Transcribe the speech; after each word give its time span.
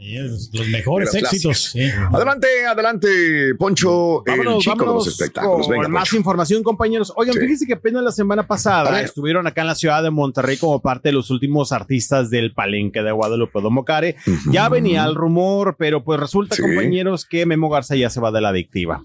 los 0.00 0.68
mejores 0.70 1.14
éxitos. 1.14 1.74
Adelante, 2.12 2.46
adelante, 2.66 3.54
Poncho, 3.58 4.24
el 4.26 4.58
chico 4.58 4.78
de 4.78 4.86
los 4.86 5.06
espectáculos. 5.06 5.66
Con 5.66 5.92
más 5.92 6.12
información, 6.14 6.62
compañeros. 6.62 7.12
Oigan, 7.16 7.36
fíjense 7.36 7.66
que 7.66 7.74
apenas 7.74 8.02
la 8.02 8.12
semana 8.12 8.46
pasada 8.46 9.00
estuvieron 9.02 9.46
acá 9.46 9.60
en 9.60 9.66
la 9.66 9.74
ciudad 9.74 10.02
de 10.02 10.10
Monterrey 10.10 10.56
como 10.56 10.80
parte 10.80 11.10
de 11.10 11.12
los 11.12 11.30
últimos 11.30 11.72
artistas 11.72 12.30
del 12.30 12.54
palenque 12.54 13.02
de 13.02 13.12
Guadalupe 13.12 13.60
Domocare. 13.60 14.16
Ya 14.50 14.68
venía 14.68 15.04
el 15.04 15.14
rumor, 15.14 15.76
pero 15.78 16.02
pues 16.02 16.18
resulta, 16.18 16.56
compañeros, 16.56 17.26
que 17.26 17.44
Memo 17.44 17.68
Garza 17.68 17.94
ya 17.94 18.08
se 18.08 18.20
va 18.20 18.32
de 18.32 18.40
la 18.40 18.48
adictiva. 18.48 19.02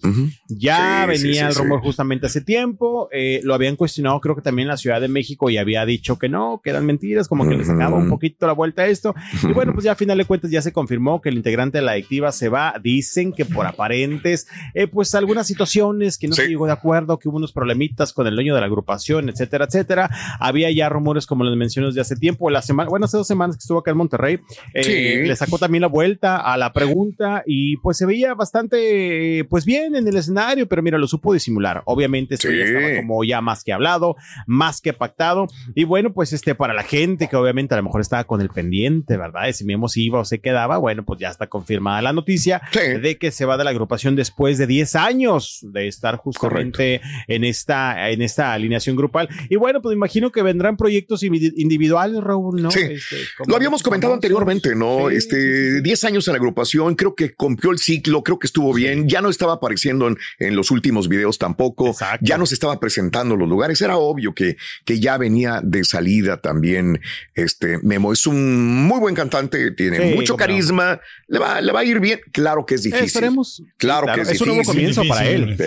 Ya 0.47 1.05
venía 1.05 1.49
el 1.49 1.55
rumor 1.55 1.81
justamente 1.81 2.27
hace 2.27 2.41
tiempo. 2.41 3.09
Eh, 3.11 3.41
lo 3.43 3.53
habían 3.53 3.75
cuestionado, 3.75 4.21
creo 4.21 4.35
que 4.35 4.41
también 4.41 4.67
en 4.67 4.69
la 4.69 4.77
Ciudad 4.77 5.01
de 5.01 5.07
México 5.09 5.49
y 5.49 5.57
había 5.57 5.85
dicho 5.85 6.17
que 6.17 6.29
no, 6.29 6.61
que 6.63 6.69
eran 6.69 6.85
mentiras, 6.85 7.27
como 7.27 7.47
que 7.47 7.55
le 7.55 7.65
sacaba 7.65 7.97
un 7.97 8.09
poquito 8.09 8.47
la 8.47 8.53
vuelta 8.53 8.83
a 8.83 8.87
esto. 8.87 9.13
Y 9.43 9.51
bueno, 9.51 9.73
pues 9.73 9.83
ya 9.83 9.91
a 9.91 9.95
final 9.95 10.17
de 10.17 10.25
cuentas 10.25 10.49
ya 10.49 10.61
se 10.61 10.71
confirmó 10.71 10.84
confirmó 10.85 11.19
que 11.19 11.29
el 11.29 11.35
integrante 11.37 11.79
de 11.79 11.83
la 11.83 11.93
adictiva 11.93 12.31
se 12.31 12.47
va. 12.47 12.75
Dicen 12.79 13.33
que 13.33 13.43
por 13.43 13.65
aparentes, 13.65 14.47
eh, 14.75 14.85
pues 14.85 15.15
algunas 15.15 15.47
situaciones 15.47 16.19
que 16.19 16.27
no 16.27 16.35
se 16.35 16.47
llegó 16.47 16.67
de 16.67 16.73
acuerdo, 16.73 17.17
que 17.17 17.27
hubo 17.27 17.37
unos 17.37 17.51
problemitas 17.51 18.13
con 18.13 18.27
el 18.27 18.35
dueño 18.35 18.53
de 18.53 18.59
la 18.59 18.67
agrupación, 18.67 19.27
etcétera, 19.29 19.65
etcétera. 19.65 20.11
Había 20.39 20.69
ya 20.69 20.87
rumores, 20.87 21.25
como 21.25 21.43
les 21.43 21.57
mencioné 21.57 21.91
de 21.91 22.01
hace 22.01 22.15
tiempo, 22.15 22.51
la 22.51 22.61
semana, 22.61 22.87
bueno, 22.87 23.05
hace 23.05 23.17
dos 23.17 23.25
semanas 23.25 23.55
que 23.55 23.61
estuvo 23.61 23.79
acá 23.79 23.89
en 23.89 23.97
Monterrey, 23.97 24.39
eh, 24.75 25.23
le 25.25 25.35
sacó 25.35 25.57
también 25.57 25.81
la 25.81 25.87
vuelta 25.87 26.37
a 26.37 26.55
la 26.55 26.71
pregunta 26.71 27.41
y 27.47 27.77
pues 27.77 27.97
se 27.97 28.05
veía 28.05 28.35
bastante, 28.35 29.43
pues 29.49 29.65
bien 29.65 29.95
en 29.95 30.07
el 30.07 30.15
escenario, 30.17 30.67
pero 30.67 30.83
mira, 30.83 30.99
lo 30.99 31.07
supo 31.07 31.33
disimular. 31.33 31.81
Obviamente, 31.85 32.35
esto 32.35 32.51
ya 32.51 32.63
estaba 32.63 32.95
como 32.97 33.23
ya 33.23 33.41
más 33.41 33.63
que 33.63 33.73
hablado, 33.73 34.17
más 34.45 34.81
que 34.81 34.93
pactado. 34.93 35.47
Y 35.73 35.83
bueno, 35.83 36.13
pues 36.13 36.31
este, 36.31 36.53
para 36.53 36.75
la 36.75 36.83
gente 36.83 37.27
que 37.27 37.35
obviamente 37.35 37.73
a 37.73 37.77
lo 37.77 37.83
mejor 37.83 38.01
estaba 38.01 38.25
con 38.25 38.39
el 38.41 38.49
pendiente, 38.49 39.17
¿verdad? 39.17 39.51
si 39.51 39.65
mismo 39.65 39.87
si 39.87 40.05
iba 40.05 40.19
o 40.19 40.25
se 40.25 40.39
quedaba, 40.39 40.74
bueno, 40.77 41.03
pues 41.03 41.19
ya 41.19 41.29
está 41.29 41.47
confirmada 41.47 42.01
la 42.01 42.13
noticia 42.13 42.61
de 42.73 43.17
que 43.17 43.31
se 43.31 43.45
va 43.45 43.57
de 43.57 43.63
la 43.63 43.69
agrupación 43.71 44.15
después 44.15 44.57
de 44.57 44.67
10 44.67 44.95
años 44.95 45.59
de 45.61 45.87
estar 45.87 46.17
justamente 46.17 47.01
en 47.27 47.43
esta, 47.43 48.09
en 48.09 48.21
esta 48.21 48.53
alineación 48.53 48.95
grupal. 48.95 49.29
Y 49.49 49.55
bueno, 49.55 49.81
pues 49.81 49.95
imagino 49.95 50.31
que 50.31 50.41
vendrán 50.41 50.77
proyectos 50.77 51.23
individuales, 51.23 52.23
Raúl, 52.23 52.61
¿no? 52.61 52.71
Sí. 52.71 52.81
Este, 52.81 53.17
Lo 53.47 53.55
habíamos 53.55 53.83
comentado 53.83 54.13
anteriormente, 54.13 54.75
¿no? 54.75 55.09
este, 55.09 55.81
10 55.81 56.03
años 56.03 56.27
en 56.27 56.33
la 56.33 56.37
agrupación, 56.37 56.95
creo 56.95 57.15
que 57.15 57.33
cumplió 57.33 57.71
el 57.71 57.79
ciclo, 57.79 58.23
creo 58.23 58.39
que 58.39 58.47
estuvo 58.47 58.73
bien, 58.73 59.07
ya 59.07 59.21
no 59.21 59.29
estaba 59.29 59.53
apareciendo 59.53 60.07
en, 60.07 60.17
en 60.39 60.55
los 60.55 60.71
últimos 60.71 61.07
videos 61.07 61.37
tampoco, 61.37 61.95
ya 62.21 62.37
no 62.37 62.45
se 62.45 62.53
estaba 62.53 62.79
presentando 62.79 63.35
los 63.35 63.47
lugares, 63.47 63.81
era 63.81 63.97
obvio 63.97 64.33
que, 64.33 64.57
que 64.83 64.99
ya 64.99 65.17
venía 65.17 65.61
de 65.63 65.83
salida 65.83 66.37
también 66.41 67.01
este 67.33 67.79
Memo. 67.79 68.13
Es 68.13 68.27
un 68.27 68.85
muy 68.87 68.99
buen 68.99 69.15
cantante, 69.15 69.71
tiene 69.71 70.15
mucho 70.15 70.35
carisma 70.35 70.64
le 70.69 71.39
va, 71.39 71.61
le 71.61 71.71
va 71.71 71.79
a 71.79 71.83
ir 71.83 71.99
bien. 71.99 72.19
Claro 72.31 72.65
que 72.65 72.75
es 72.75 72.83
difícil. 72.83 73.05
esperemos. 73.05 73.63
Claro, 73.77 74.07
que 74.13 74.21
es, 74.21 74.29
es 74.29 74.41
un 74.41 74.49
nuevo 74.49 74.63
comienzo 74.63 75.03
para 75.07 75.27
él. 75.27 75.57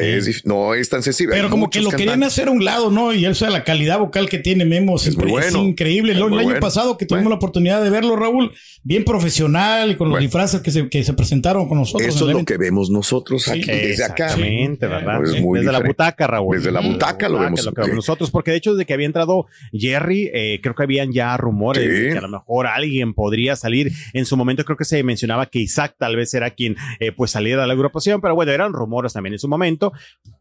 no 0.44 0.75
es 0.75 0.88
tan 0.88 1.03
sensible. 1.03 1.34
Pero 1.34 1.50
como 1.50 1.70
que 1.70 1.81
lo 1.81 1.91
querían 1.91 2.22
hacer 2.22 2.48
a 2.48 2.50
un 2.50 2.64
lado, 2.64 2.91
¿no? 2.91 3.12
Y 3.12 3.25
él 3.25 3.34
sabe 3.34 3.53
la 3.53 3.64
calidad 3.64 3.98
vocal 3.98 4.28
que 4.28 4.38
tiene 4.38 4.64
Memo 4.64 4.97
es, 4.97 5.06
increíble. 5.54 6.12
el 6.12 6.38
año 6.38 6.60
pasado 6.60 6.97
que 6.97 7.06
tuvimos 7.06 7.31
la 7.31 7.37
oportunidad 7.37 7.82
de 7.82 7.91
verlo, 7.91 8.16
Raúl, 8.16 8.53
bien 8.82 9.04
profesional 9.04 9.91
y 9.91 9.97
con 9.97 10.08
los 10.08 10.20
disfraces 10.20 10.60
que 10.60 10.70
se, 10.70 10.88
que 10.88 11.04
se 11.04 11.12
presentaron 11.12 11.69
con 11.69 11.78
nosotros. 11.78 12.08
Eso 12.08 12.28
es 12.28 12.37
lo 12.37 12.44
que 12.44 12.56
vemos 12.56 12.91
nosotros 12.91 13.48
aquí 13.48 13.60
desde 13.60 14.04
acá. 14.04 14.26
Exactamente, 14.26 14.87
¿verdad? 14.87 15.20
desde 15.20 15.72
la 15.72 15.81
butaca, 15.81 16.26
Raúl. 16.26 16.56
Desde 16.56 16.72
la 16.72 16.81
butaca 16.81 17.28
lo 17.28 17.38
vemos. 17.38 17.69
nosotros, 17.94 18.31
porque 18.31 18.50
de 18.50 18.56
hecho 18.58 18.72
desde 18.75 18.87
que 18.87 18.94
había 18.94 19.06
entrado 19.06 19.47
Jerry, 19.72 20.31
eh, 20.32 20.60
creo 20.62 20.75
que 20.75 20.82
habían 20.82 21.12
ya 21.12 21.37
rumores 21.37 21.88
de 21.88 22.10
que 22.12 22.19
a 22.19 22.22
lo 22.22 22.28
mejor 22.28 22.66
alguien 22.66 23.14
podría 23.14 23.56
salir. 23.56 23.92
En 24.12 24.25
su 24.25 24.37
momento 24.37 24.64
creo 24.64 24.76
que 24.76 24.84
se 24.88 25.03
mencionaba 25.03 25.47
que 25.47 25.59
Isaac 25.60 25.94
tal 25.99 26.16
vez 26.16 26.32
era 26.34 26.50
quien 26.50 26.76
eh, 27.00 27.12
pues 27.12 27.31
saliera 27.31 27.62
de 27.62 27.69
la 27.69 27.75
agrupación, 27.75 28.21
pero 28.21 28.34
bueno, 28.34 28.53
eran 28.53 28.72
rumores 28.72 29.12
también 29.12 29.34
en 29.34 29.38
su 29.38 29.49
momento. 29.49 29.93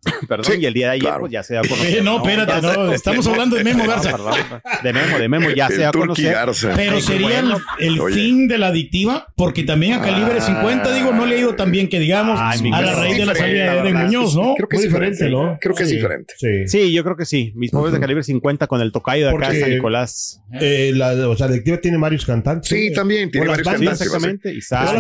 Perdón, 0.28 0.62
y 0.62 0.66
el 0.66 0.74
día 0.74 0.88
de 0.88 0.94
ayer 0.94 1.14
pues 1.20 1.32
ya 1.32 1.44
se 1.44 1.54
da 1.56 1.62
a 1.62 1.64
conocer. 1.68 2.04
no, 2.04 2.18
espérate, 2.18 2.62
no, 2.62 2.92
estamos 2.92 3.28
hablando 3.28 3.56
de 3.56 3.64
Memo 3.64 3.86
Garza. 3.86 4.18
de 4.84 4.94
Memo, 4.94 5.20
de 5.20 5.30
Memo, 5.30 5.50
ya 5.52 5.68
se 5.68 5.80
da 5.80 5.90
a 5.90 5.92
conocer. 5.92 6.36
Pero 6.76 7.02
sería 7.02 7.44
el, 7.80 8.02
fin 8.14 8.48
de 8.48 8.58
la 8.58 8.68
adictiva, 8.68 9.28
porque 9.36 9.64
también 9.64 9.94
a 9.94 10.02
calibre 10.02 10.42
50, 10.42 10.94
digo, 10.94 11.12
no 11.12 11.26
le 11.26 11.36
ha 11.36 11.40
ido 11.40 11.56
tan 11.56 11.72
bien 11.72 11.90
que 11.90 12.00
digamos 12.00 12.40
a 12.40 12.82
la 12.82 12.96
raíz 12.96 13.18
de 13.18 13.26
la 13.26 13.36
salida 13.36 13.84
de 13.84 13.94
Muñoz, 13.94 14.36
¿no? 14.36 14.56
Creo 14.56 14.70
que 14.70 14.78
es 14.78 14.84
diferente, 14.84 15.30
¿no? 15.30 15.58
Creo 15.60 15.76
que 15.76 15.84
es 15.84 15.90
diferente. 15.90 16.34
Sí. 16.66 16.92
yo 16.92 17.04
creo 17.04 17.16
que 17.16 17.26
sí. 17.26 17.54
Mis 17.56 17.72
pobres 17.72 17.94
de 17.94 18.00
calibre 18.00 18.24
50 18.24 18.68
con 18.68 18.82
el 18.82 18.92
tocayo 18.92 19.28
de 19.28 19.36
acá, 19.36 19.54
San 19.54 19.70
Nicolás. 19.70 20.42
Eh, 20.60 20.92
la, 20.96 21.12
o 21.28 21.36
sea, 21.36 21.48
la 21.48 21.54
adictiva 21.54 21.78
tiene 21.78 21.98
varios 21.98 22.26
cantantes. 22.26 22.70
Sí, 22.70 22.92
también 22.94 23.30
tiene 23.32 23.48
varios 23.48 23.68
cantantes. 23.68 24.02
Exactamente. 24.02 24.37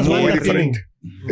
Muy 0.03 0.31
diferente. 0.31 0.86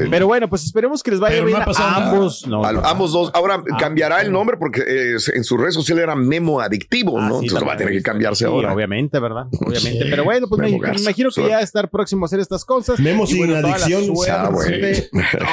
Pero 0.10 0.28
bueno, 0.28 0.48
pues 0.50 0.64
esperemos 0.64 1.02
que 1.02 1.12
les 1.12 1.20
vaya 1.20 1.44
bien 1.44 1.58
a 1.58 1.96
ambos. 1.96 2.48
No, 2.48 2.64
ambos 2.64 3.12
dos. 3.12 3.32
Ahora 3.34 3.56
ah, 3.56 3.78
cambiará 3.78 4.22
el 4.22 4.32
nombre 4.32 4.58
porque 4.58 4.82
eh, 4.82 5.18
en 5.34 5.44
su 5.44 5.58
red 5.58 5.72
social 5.72 6.00
era 6.00 6.16
Memo 6.16 6.60
Adictivo, 6.62 7.20
¿no? 7.20 7.42
Entonces 7.42 7.68
va 7.68 7.74
a 7.74 7.78
tener 7.78 7.94
que 7.94 8.02
cambiarse 8.02 8.46
ahora. 8.46 8.74
Obviamente, 8.74 9.20
¿verdad? 9.20 9.48
Obviamente. 9.66 10.06
Pero 10.10 10.24
bueno, 10.24 10.48
pues 10.48 10.62
me, 10.62 10.70
imagino 10.70 11.30
que 11.32 11.48
ya 11.48 11.62
estar 11.62 11.90
próximo 11.90 12.26
a 12.26 12.28
hacer 12.28 12.40
estas 12.40 12.64
cosas. 12.64 13.00
Memo 13.00 13.26
sin 13.26 13.54
adicción. 13.54 14.14
Ah, 14.30 14.52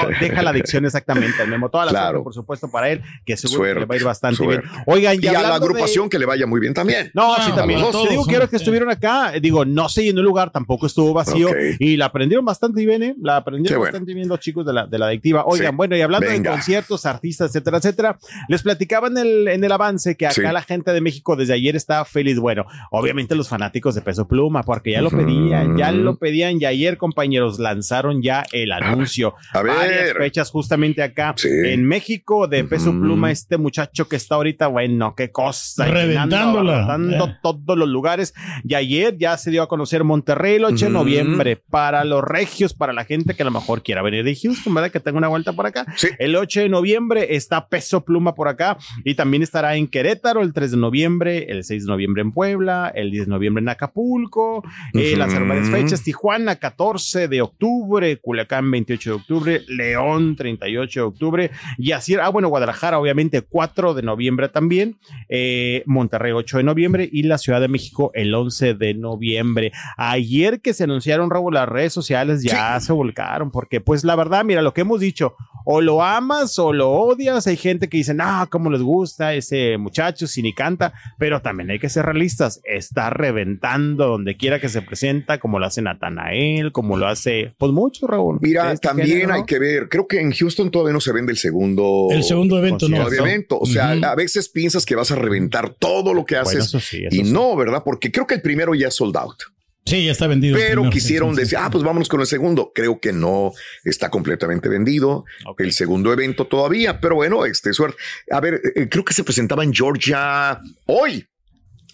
deja 0.21 0.43
la 0.43 0.51
adicción 0.51 0.85
exactamente. 0.85 1.45
Memo 1.47 1.71
toda 1.71 1.87
la 1.87 1.91
claro. 1.91 2.23
por 2.23 2.35
supuesto, 2.35 2.71
para 2.71 2.91
él, 2.91 3.03
que 3.25 3.37
seguro 3.37 3.75
que 3.75 3.81
le 3.81 3.87
va 3.87 3.95
a 3.95 3.99
ir 3.99 4.05
bastante 4.05 4.47
bien. 4.47 4.63
Oigan, 4.87 5.17
y, 5.21 5.27
a 5.27 5.43
la 5.43 5.55
agrupación 5.55 6.09
que 6.09 6.19
le 6.19 6.27
vaya 6.27 6.47
muy 6.47 6.61
bien 6.61 6.75
también. 6.75 7.11
No, 7.15 7.35
sí, 7.37 7.51
también. 7.55 7.81
Te 7.91 8.11
digo, 8.11 8.25
quiero 8.25 8.49
que 8.49 8.57
estuvieron 8.57 8.91
acá. 8.91 9.33
Digo, 9.41 9.65
no 9.65 9.89
se 9.89 10.05
llenó 10.05 10.21
el 10.21 10.27
lugar, 10.27 10.51
tampoco 10.51 10.87
estuvo 10.87 11.13
vacío. 11.13 11.49
Y 11.79 11.97
la 11.97 12.07
aprendieron 12.07 12.45
bastante 12.45 12.85
bien, 12.85 13.03
¿eh? 13.03 13.15
La 13.21 13.39
aprendieron 13.39 13.83
bastante 13.83 14.02
viendo 14.05 14.37
chicos 14.37 14.67
de 14.67 14.73
la, 14.73 14.87
de 14.87 14.99
la 14.99 15.07
adictiva. 15.07 15.45
Oigan, 15.47 15.77
bueno, 15.77 15.97
y 15.97 16.01
hablando 16.01 16.29
de 16.29 16.43
conciertos, 16.43 17.07
artistas, 17.07 17.51
etcétera, 17.51 17.79
etcétera, 17.79 18.19
les 18.49 18.63
platicaba 18.63 19.09
en 19.09 19.19
el, 19.19 19.49
en 19.49 19.65
el 19.65 19.73
avance 19.73 20.17
que 20.17 20.27
acá 20.27 20.53
la 20.53 20.63
gente 20.63 20.93
de 20.93 21.01
México 21.01 21.37
desde 21.37 21.55
ayer 21.55 21.77
está 21.77 22.05
feliz. 22.05 22.39
Bueno, 22.39 22.67
obviamente 22.91 23.35
los 23.35 23.49
fanáticos 23.49 23.95
de 23.95 24.03
Peso 24.03 24.27
Pluma, 24.27 24.63
porque 24.63 24.93
ya 24.93 25.03
lo 25.03 25.11
pedían, 25.11 25.77
ya 25.77 25.93
lo 25.93 26.17
pedían, 26.17 26.61
y 26.61 26.65
ayer, 26.65 26.97
compañeros, 26.97 27.59
lanzaron 27.59 28.23
ya 28.23 28.45
el 28.53 28.73
anuncio. 28.73 29.35
A 29.53 29.63
ver. 29.63 29.73
Varias 29.77 30.13
fechas 30.17 30.51
justamente 30.51 31.03
acá 31.03 31.35
en 31.45 31.85
México 31.87 32.47
de 32.47 32.65
Peso 32.65 32.91
Pluma, 32.93 33.31
este 33.31 33.59
muchacho 33.59 34.09
que 34.09 34.17
está 34.17 34.37
ahorita, 34.37 34.67
bueno, 34.67 35.15
qué 35.15 35.31
cosa. 35.31 35.87
Reventándola. 35.87 36.87
Dando 36.87 37.27
eh. 37.27 37.39
todos 37.43 37.79
los 37.79 37.89
lugares. 37.89 38.35
Y 38.65 38.75
ayer 38.75 39.17
ya 39.19 39.37
se 39.37 39.51
dio 39.51 39.63
a 39.63 39.69
conocer 39.69 40.05
Monterrey 40.05 40.57
el 40.57 40.65
8 40.65 40.87
de 40.87 40.91
noviembre 40.91 41.57
para 41.57 42.05
los 42.05 42.23
regios, 42.23 42.75
para 42.75 42.93
la 42.93 43.05
gente 43.05 43.35
que 43.35 43.43
a 43.43 43.47
lo 43.47 43.51
mejor 43.51 43.83
quiere 43.83 43.92
quiera 43.93 44.01
venir 44.01 44.25
de 44.25 44.35
Houston, 44.35 44.73
¿verdad? 44.73 44.91
Que 44.91 45.01
tenga 45.01 45.19
una 45.19 45.29
vuelta 45.29 45.53
por 45.53 45.67
acá. 45.67 45.85
El 46.19 46.35
8 46.35 46.61
de 46.61 46.69
noviembre 46.71 47.37
está 47.37 47.69
Peso 47.69 48.03
Pluma 48.07 48.35
por 48.35 48.49
acá 48.49 48.79
y 49.05 49.17
también 49.17 49.43
estará 49.43 49.77
en 49.77 49.87
Querétaro 49.87 50.41
el 50.41 50.55
3 50.55 50.71
de 50.71 50.77
noviembre, 50.79 51.45
el 51.51 51.63
6 51.63 51.85
de 51.85 51.91
noviembre 51.91 52.23
en 52.23 52.33
Puebla, 52.33 52.91
el 52.95 53.11
10 53.11 53.27
de 53.27 53.31
noviembre 53.31 53.61
en 53.61 53.69
Acapulco, 53.69 54.65
eh, 54.95 55.15
las 55.19 55.35
hermanas 55.35 55.69
fechas, 55.69 56.03
Tijuana 56.03 56.57
14 56.57 57.29
de 57.29 57.43
octubre, 57.43 58.17
Culiacán 58.17 58.71
28 58.71 59.11
de 59.11 59.17
octubre, 59.17 59.61
León 59.69 60.37
38 60.37 61.01
de 61.01 61.05
octubre 61.05 61.51
y 61.77 61.93
así, 61.93 62.15
ah, 62.15 62.31
bueno, 62.31 62.49
Guadalajara 62.49 62.99
obviamente 62.99 63.43
4 63.43 63.93
de 63.93 64.01
noviembre 64.01 64.49
también, 64.49 64.97
eh, 65.29 65.83
Monterrey 65.85 66.33
8 66.33 66.57
de 66.57 66.63
noviembre 66.63 67.11
y 67.13 67.25
la 67.25 67.37
Ciudad 67.37 67.61
de 67.61 67.69
México 67.69 68.11
el 68.15 68.35
11 68.35 68.73
de 68.73 68.95
noviembre. 68.95 69.71
Ayer 69.99 70.63
que 70.63 70.73
se 70.73 70.85
anunciaron, 70.85 71.29
Raúl, 71.29 71.53
las 71.53 71.69
redes 71.69 71.93
sociales 71.93 72.43
ya 72.43 72.81
se 72.81 72.95
volcaron 72.95 73.51
porque 73.51 73.82
pues 73.85 74.05
la 74.05 74.17
verdad, 74.17 74.45
mira, 74.45 74.63
lo 74.63 74.75
que 74.75 74.83
hemos 74.83 75.01
dicho, 75.01 75.35
o 75.65 75.81
lo 75.81 76.03
amas 76.03 76.59
o 76.59 76.73
lo 76.73 76.91
odias, 76.91 77.47
hay 77.47 77.57
gente 77.57 77.89
que 77.89 77.99
dice, 77.99 78.15
no, 78.15 78.47
cómo 78.51 78.71
les 78.71 78.83
gusta 78.83 79.35
ese 79.35 79.79
muchacho 79.79 80.27
si 80.27 80.43
ni 80.43 80.55
canta, 80.55 80.93
pero 81.19 81.41
también 81.41 81.71
hay 81.71 81.79
que 81.79 81.89
ser 81.89 82.07
realistas, 82.07 82.61
está 82.65 83.11
reventando 83.11 84.07
donde 84.09 84.37
quiera 84.37 84.61
que 84.61 84.69
se 84.69 84.83
presenta, 84.83 85.39
como 85.39 85.59
lo 85.59 85.67
hace 85.67 85.83
Natanael, 85.83 86.73
como 86.73 86.97
lo 86.97 87.07
hace, 87.07 87.55
pues 87.59 87.73
mucho, 87.73 88.07
Raúl. 88.07 88.39
Mira, 88.41 88.73
este 88.73 88.89
también 88.89 89.31
hay 89.31 89.45
que 89.45 89.59
ver, 89.59 89.89
creo 89.89 90.07
que 90.07 90.21
en 90.21 90.33
Houston 90.33 90.71
todavía 90.71 90.93
no 90.93 91.01
se 91.01 91.13
vende 91.13 91.33
el 91.33 91.39
segundo. 91.39 92.09
El 92.11 92.25
segundo 92.25 92.59
evento, 92.59 92.89
no. 92.89 93.09
evento. 93.09 93.59
O 93.59 93.67
sea, 93.67 93.91
a 93.93 94.15
veces 94.15 94.49
piensas 94.49 94.85
que 94.85 94.95
vas 94.95 95.11
a 95.11 95.17
reventar 95.17 95.75
todo 95.79 96.15
lo 96.15 96.25
que 96.25 96.37
haces 96.37 96.73
y 97.11 97.23
no, 97.23 97.57
¿verdad? 97.57 97.83
Porque 97.85 98.11
creo 98.11 98.27
que 98.27 98.35
el 98.35 98.43
primero 98.43 98.75
ya 98.75 98.89
es 98.89 98.95
sold 98.95 99.17
out. 99.17 99.37
Sí, 99.85 100.05
ya 100.05 100.13
está 100.13 100.27
vendido. 100.27 100.57
Pero 100.57 100.89
quisieron 100.91 101.35
decir, 101.35 101.59
ah, 101.61 101.69
pues 101.71 101.83
vámonos 101.83 102.09
con 102.09 102.21
el 102.21 102.27
segundo. 102.27 102.73
Creo 102.75 103.01
que 103.01 103.13
no 103.13 103.53
está 103.85 104.11
completamente 104.11 104.69
vendido. 104.69 105.25
El 105.59 105.73
segundo 105.73 106.13
evento 106.13 106.47
todavía, 106.47 107.01
pero 107.01 107.17
bueno, 107.17 107.45
este 107.45 107.73
suerte. 107.73 107.99
A 108.31 108.41
ver, 108.41 108.61
eh, 108.75 108.89
creo 108.89 109.05
que 109.05 109.13
se 109.13 109.25
presentaba 109.25 109.65
en 109.65 109.75
Georgia 109.75 110.61
hoy. 110.87 111.27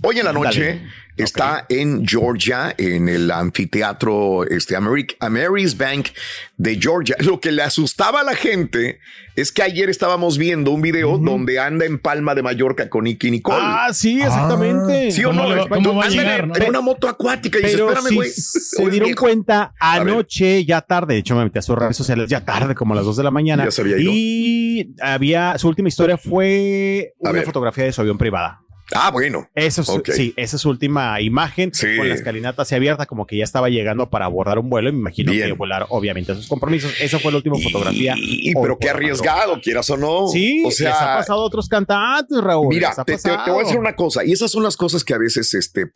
Hoy 0.03 0.19
en 0.19 0.25
la 0.25 0.33
noche 0.33 0.83
está 1.19 1.67
en 1.69 2.07
Georgia, 2.07 2.75
en 2.79 3.09
el 3.09 3.31
anfiteatro 3.31 4.45
este, 4.45 4.77
Ameris 4.77 5.77
Bank 5.77 6.09
de 6.57 6.79
Georgia. 6.81 7.17
Lo 7.21 7.41
que 7.41 7.53
le 7.53 7.63
asustaba 7.63 8.21
a 8.21 8.25
la 8.25 8.35
gente 8.35 9.01
es 9.37 9.53
que 9.53 9.63
ayer 9.63 9.89
estábamos 9.89 10.37
viendo 10.37 10.73
un 10.73 10.83
video 10.83 11.17
donde 11.17 11.61
anda 11.61 11.85
en 11.85 11.99
Palma 11.99 12.35
de 12.35 12.43
Mallorca 12.43 12.89
con 12.89 13.05
Nicky 13.05 13.31
Nicole. 13.31 13.59
Ah, 13.61 13.91
sí, 13.93 14.21
exactamente. 14.21 15.13
sí 15.13 15.25
o 15.25 15.33
no, 15.33 15.69
¿Cómo 15.69 15.95
va 15.95 16.07
a 16.07 16.09
llegar, 16.09 16.51
en, 16.57 16.69
una 16.69 16.81
moto 16.81 17.09
acuática 17.09 17.59
y 17.59 17.63
dice, 17.63 17.77
espérame, 17.77 18.15
güey. 18.15 18.31
se 18.31 18.91
dieron 18.91 19.13
cuenta 19.15 19.75
anoche, 19.79 20.65
ya 20.65 20.81
tarde, 20.81 21.15
de 21.15 21.21
hecho 21.21 21.37
me 21.37 21.45
metí 21.45 21.59
a 21.59 21.63
sus 21.63 21.79
redes 21.79 21.97
sociales, 21.97 22.29
ya 22.29 22.45
tarde, 22.45 22.75
como 22.75 22.95
a 22.95 22.97
las 22.97 23.05
2 23.05 23.17
de 23.17 23.23
la 23.23 23.31
mañana. 23.31 23.65
Ya 23.65 23.71
sabía 23.71 23.97
Y 24.01 24.95
había, 25.01 25.57
su 25.59 25.69
última 25.69 25.89
historia 25.89 26.17
fue 26.17 27.15
una 27.19 27.43
fotografía 27.43 27.85
de 27.85 27.93
su 27.93 28.01
avión 28.01 28.19
privada. 28.19 28.63
Ah, 28.95 29.11
bueno. 29.11 29.49
Eso 29.55 29.85
sí, 30.05 30.33
esa 30.37 30.57
es 30.57 30.63
su 30.63 30.71
última 30.71 31.21
imagen 31.21 31.71
con 31.71 32.09
la 32.09 32.15
escalinata 32.15 32.63
así 32.63 32.75
abierta, 32.75 33.07
como 33.07 33.27
que 33.27 33.37
ya 33.37 33.45
estaba 33.45 33.69
llegando 33.69 34.09
para 34.09 34.25
abordar 34.25 34.59
un 34.59 34.71
vuelo 34.71 34.89
y 34.89 34.93
me 34.93 35.01
imagino 35.01 35.33
que 35.33 35.53
volar, 35.53 35.87
obviamente, 35.91 36.35
sus 36.35 36.49
compromisos. 36.49 36.95
Esa 37.01 37.19
fue 37.19 37.31
la 37.33 37.39
última 37.39 37.59
fotografía. 37.59 38.15
Y, 38.17 38.55
pero 38.55 38.79
qué 38.79 38.91
arriesgado, 38.91 39.61
quieras 39.61 39.91
o 39.91 39.97
no. 39.97 40.29
Sí, 40.29 40.63
o 40.65 40.71
sea, 40.71 40.91
les 40.91 41.01
ha 41.01 41.17
pasado 41.19 41.43
a 41.43 41.45
otros 41.45 41.69
cantantes, 41.69 42.39
Raúl. 42.41 42.69
Mira, 42.69 42.95
te, 43.05 43.17
voy 43.51 43.61
a 43.61 43.65
decir 43.65 43.79
una 43.79 43.95
cosa, 43.95 44.25
y 44.25 44.33
esas 44.33 44.51
son 44.51 44.63
las 44.63 44.77
cosas 44.77 45.05
que 45.05 45.15
a 45.15 45.19
veces 45.19 45.53
este, 45.55 45.87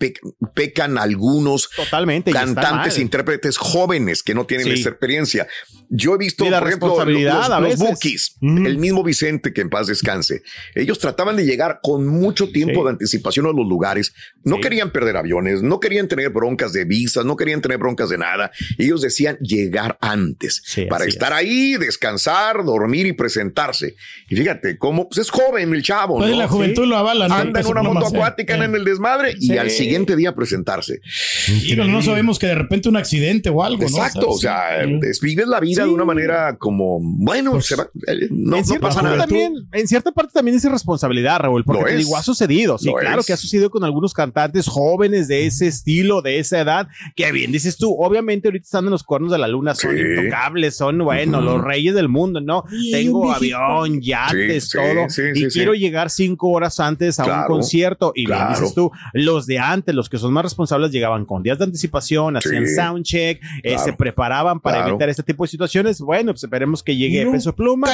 pecan 0.55 0.99
algunos 0.99 1.71
Totalmente, 1.75 2.31
cantantes, 2.31 2.99
intérpretes 2.99 3.57
jóvenes 3.57 4.23
que 4.23 4.35
no 4.35 4.45
tienen 4.45 4.69
esa 4.69 4.91
experiencia. 4.91 5.47
Yo 5.89 6.15
he 6.15 6.19
visto, 6.19 6.45
por 6.45 6.69
ejemplo, 6.69 7.05
los, 7.05 7.79
bookies, 7.79 8.37
el 8.41 8.79
mismo 8.79 9.03
Vicente, 9.03 9.53
que 9.53 9.61
en 9.61 9.71
paz 9.71 9.87
descanse. 9.87 10.43
Ellos 10.75 10.99
trataban 10.99 11.37
de 11.37 11.45
llegar 11.45 11.81
con 11.83 12.07
mucho 12.07 12.51
tiempo 12.51 12.82
de 12.85 12.91
anticipación 12.91 13.47
a 13.47 13.53
los 13.53 13.67
lugares. 13.67 14.13
No 14.45 14.61
querían 14.61 14.91
perder 14.91 15.17
aviones, 15.17 15.63
no 15.63 15.81
querían 15.81 16.09
tener 16.09 16.31
broncas 16.31 16.73
de 16.73 16.85
visas, 16.85 17.25
no 17.25 17.37
querían 17.37 17.61
tener 17.61 17.79
broncas 17.79 18.09
de 18.09 18.19
nada. 18.19 18.51
Ellos 18.79 19.03
decían 19.03 19.39
llegar 19.39 19.99
antes 20.01 20.63
para 20.89 21.05
estar 21.05 21.33
ahí, 21.33 21.77
descansar, 21.77 22.65
dormir 22.65 23.07
y 23.07 23.13
presentarse. 23.13 23.97
Y 24.29 24.37
fíjate 24.37 24.79
cómo 24.79 25.09
pues 25.09 25.19
es 25.19 25.31
joven 25.31 25.75
el 25.75 25.83
chavo. 25.83 26.19
Pues 26.19 26.37
la 26.37 26.49
juventud 26.49 26.87
lo 26.87 26.97
avala. 26.97 27.27
Anda 27.27 27.61
en 27.61 27.67
una 27.67 27.83
moto 27.83 28.07
acuática 28.07 28.55
en 28.55 28.75
el 28.75 28.85
desmadre 28.85 29.35
y 29.39 29.57
al 29.57 29.71
siguiente 29.71 30.17
día 30.17 30.35
presentarse. 30.35 31.01
Y 31.49 31.77
no 31.77 32.03
sabemos 32.03 32.39
que 32.39 32.47
de 32.47 32.55
repente 32.55 32.89
un 32.89 32.97
accidente 32.97 33.51
o 33.51 33.63
algo. 33.63 33.83
Exacto. 33.83 34.29
O 34.29 34.39
sea, 34.39 34.85
vives 35.21 35.47
la 35.47 35.61
vida 35.61 35.85
de 35.85 35.91
una 35.91 36.05
manera 36.05 36.57
como, 36.57 36.99
bueno, 37.01 37.53
pues, 37.53 37.73
eh, 37.73 38.29
no, 38.31 38.57
pasa 38.81 39.03
nada. 39.03 39.19
También, 39.19 39.55
en 39.73 39.89
cierta 39.89 40.13
parte 40.13 40.33
también 40.33 40.57
es 40.57 40.65
irresponsabilidad, 40.65 41.41
Raúl, 41.41 41.65
porque 41.65 41.85
te 41.85 41.97
digo, 41.97 42.17
ha 42.17 42.23
sucedido. 42.23 42.79
Sí, 42.79 42.93
claro 42.99 43.23
que 43.23 43.33
ha 43.33 43.37
sucedido 43.37 43.71
con 43.71 43.85
algunos 43.85 44.15
cantantes 44.15 44.67
jóvenes 44.67 45.29
de 45.29 45.47
ese 45.47 45.67
estilo, 45.67 46.23
de 46.23 46.39
esa 46.39 46.61
edad, 46.61 46.89
que 47.17 47.31
bien 47.33 47.53
dices 47.53 47.77
tú, 47.77 47.95
obviamente 47.99 48.49
ahorita 48.49 48.65
están 48.65 48.85
en 48.85 48.91
los 48.91 49.03
cuernos 49.03 49.33
de 49.33 49.39
la 49.39 49.49
luna, 49.49 49.75
son 49.75 49.97
intocables, 49.97 50.77
son, 50.77 50.99
bueno, 50.99 51.41
los 51.41 51.63
reyes 51.63 51.95
del 51.95 52.09
mundo, 52.09 52.41
¿no? 52.41 52.65
Tengo 52.91 53.33
avión, 53.33 54.01
yates, 54.01 54.71
todo, 54.71 55.07
y 55.35 55.49
quiero 55.49 55.75
llegar 55.75 56.11
cinco 56.11 56.49
horas 56.51 56.81
antes 56.81 57.19
a 57.19 57.43
un 57.43 57.47
concierto, 57.47 58.13
y 58.15 58.27
bien 58.27 58.41
dices 58.51 58.75
tú, 58.75 58.91
los 59.13 59.47
de 59.47 59.59
antes, 59.59 59.95
los 59.95 60.09
que 60.09 60.19
son 60.19 60.33
más 60.33 60.45
responsables, 60.45 60.91
llegaban 60.91 61.25
con 61.33 61.43
días 61.43 61.57
de 61.59 61.65
anticipación, 61.65 62.37
hacían 62.37 62.69
soundcheck, 62.69 63.41
eh, 63.63 63.79
se 63.79 63.95
preparaban 63.95 64.61
para 64.61 64.87
evitar 64.87 65.09
este 65.09 65.23
tipo 65.23 65.45
de 65.45 65.49
situaciones, 65.49 65.99
bueno, 65.99 66.33
pues 66.33 66.45
esperemos 66.45 66.83
que 66.83 66.95
llegue 66.95 67.27
Peso 67.27 67.55
Pluma. 67.57 67.89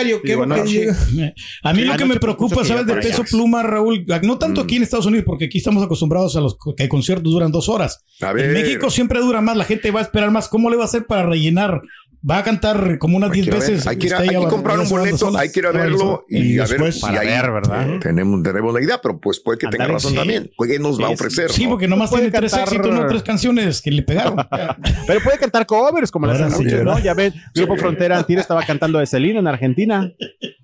a 1.63 1.73
mí 1.73 1.85
lo 1.85 1.97
que 1.97 2.05
me 2.05 2.19
preocupa, 2.19 2.65
¿sabes? 2.65 2.85
De 2.87 2.97
Peso 2.97 3.23
Pluma, 3.23 3.63
Raúl, 3.63 4.05
no 4.23 4.39
tanto 4.39 4.63
aquí 4.63 4.77
en 4.77 4.83
Estados 4.83 5.07
Unidos, 5.07 5.25
porque 5.25 5.45
aquí 5.45 5.59
estamos 5.59 5.85
acostumbrados 5.85 6.35
a 6.35 6.41
los 6.41 6.57
que 6.77 6.89
conciertos 6.89 7.33
duran 7.33 7.53
dos 7.53 7.69
horas. 7.69 8.05
En 8.21 8.53
México 8.53 8.91
siempre 8.91 9.21
dura 9.21 9.41
más, 9.41 9.57
la 9.57 9.65
gente 9.65 9.93
va 9.93 10.01
a 10.01 10.03
esperar 10.03 10.33
más. 10.33 10.49
¿Cómo 10.49 10.69
le 10.69 10.77
va 10.77 10.83
a 10.83 10.87
hacer 10.87 11.07
para 11.07 11.23
rellenar 11.23 11.81
Va 12.29 12.39
a 12.39 12.43
cantar 12.43 12.99
como 12.99 13.17
unas 13.17 13.31
10 13.31 13.47
veces. 13.47 13.87
Hay 13.87 13.97
que, 13.97 14.09
ir 14.09 14.15
a, 14.15 14.19
hay 14.19 14.29
que 14.29 14.49
comprar 14.49 14.79
un 14.79 14.89
boleto, 14.89 15.37
hay 15.39 15.53
que 15.53 15.61
ir 15.61 15.67
a 15.67 15.71
verlo 15.71 16.25
y, 16.29 16.59
a 16.59 16.67
ver. 16.67 16.93
Para 17.01 17.21
ver, 17.21 17.51
¿verdad? 17.53 17.99
Tenemos, 18.01 18.43
tenemos 18.43 18.75
la 18.75 18.83
idea, 18.83 19.01
pero 19.01 19.19
pues 19.19 19.39
puede 19.39 19.59
que 19.59 19.69
tenga 19.69 19.87
razón 19.87 20.15
también. 20.15 20.51
Puede 20.57 20.79
nos 20.79 21.01
va 21.01 21.07
a 21.07 21.11
ofrecer. 21.11 21.51
Sí, 21.51 21.67
porque 21.69 21.87
nomás 21.87 22.11
tiene 22.11 22.31
tres 22.31 22.53
éxitos, 22.55 22.91
no 22.91 23.07
tres 23.07 23.23
canciones 23.23 23.81
que 23.81 23.91
le 23.93 24.03
pegaron. 24.03 24.37
pero 25.07 25.21
puede 25.23 25.39
cantar 25.39 25.65
covers, 25.67 26.11
como 26.11 26.27
las 26.27 26.41
han 26.41 26.59
dicho, 26.59 26.83
¿no? 26.83 26.99
Ya 26.99 27.15
ven, 27.15 27.33
Grupo 27.55 27.77
Frontera 27.77 28.19
Antira 28.19 28.41
estaba 28.41 28.65
cantando 28.65 28.99
de 28.99 29.07
Celina 29.07 29.39
en 29.39 29.47
Argentina. 29.47 30.13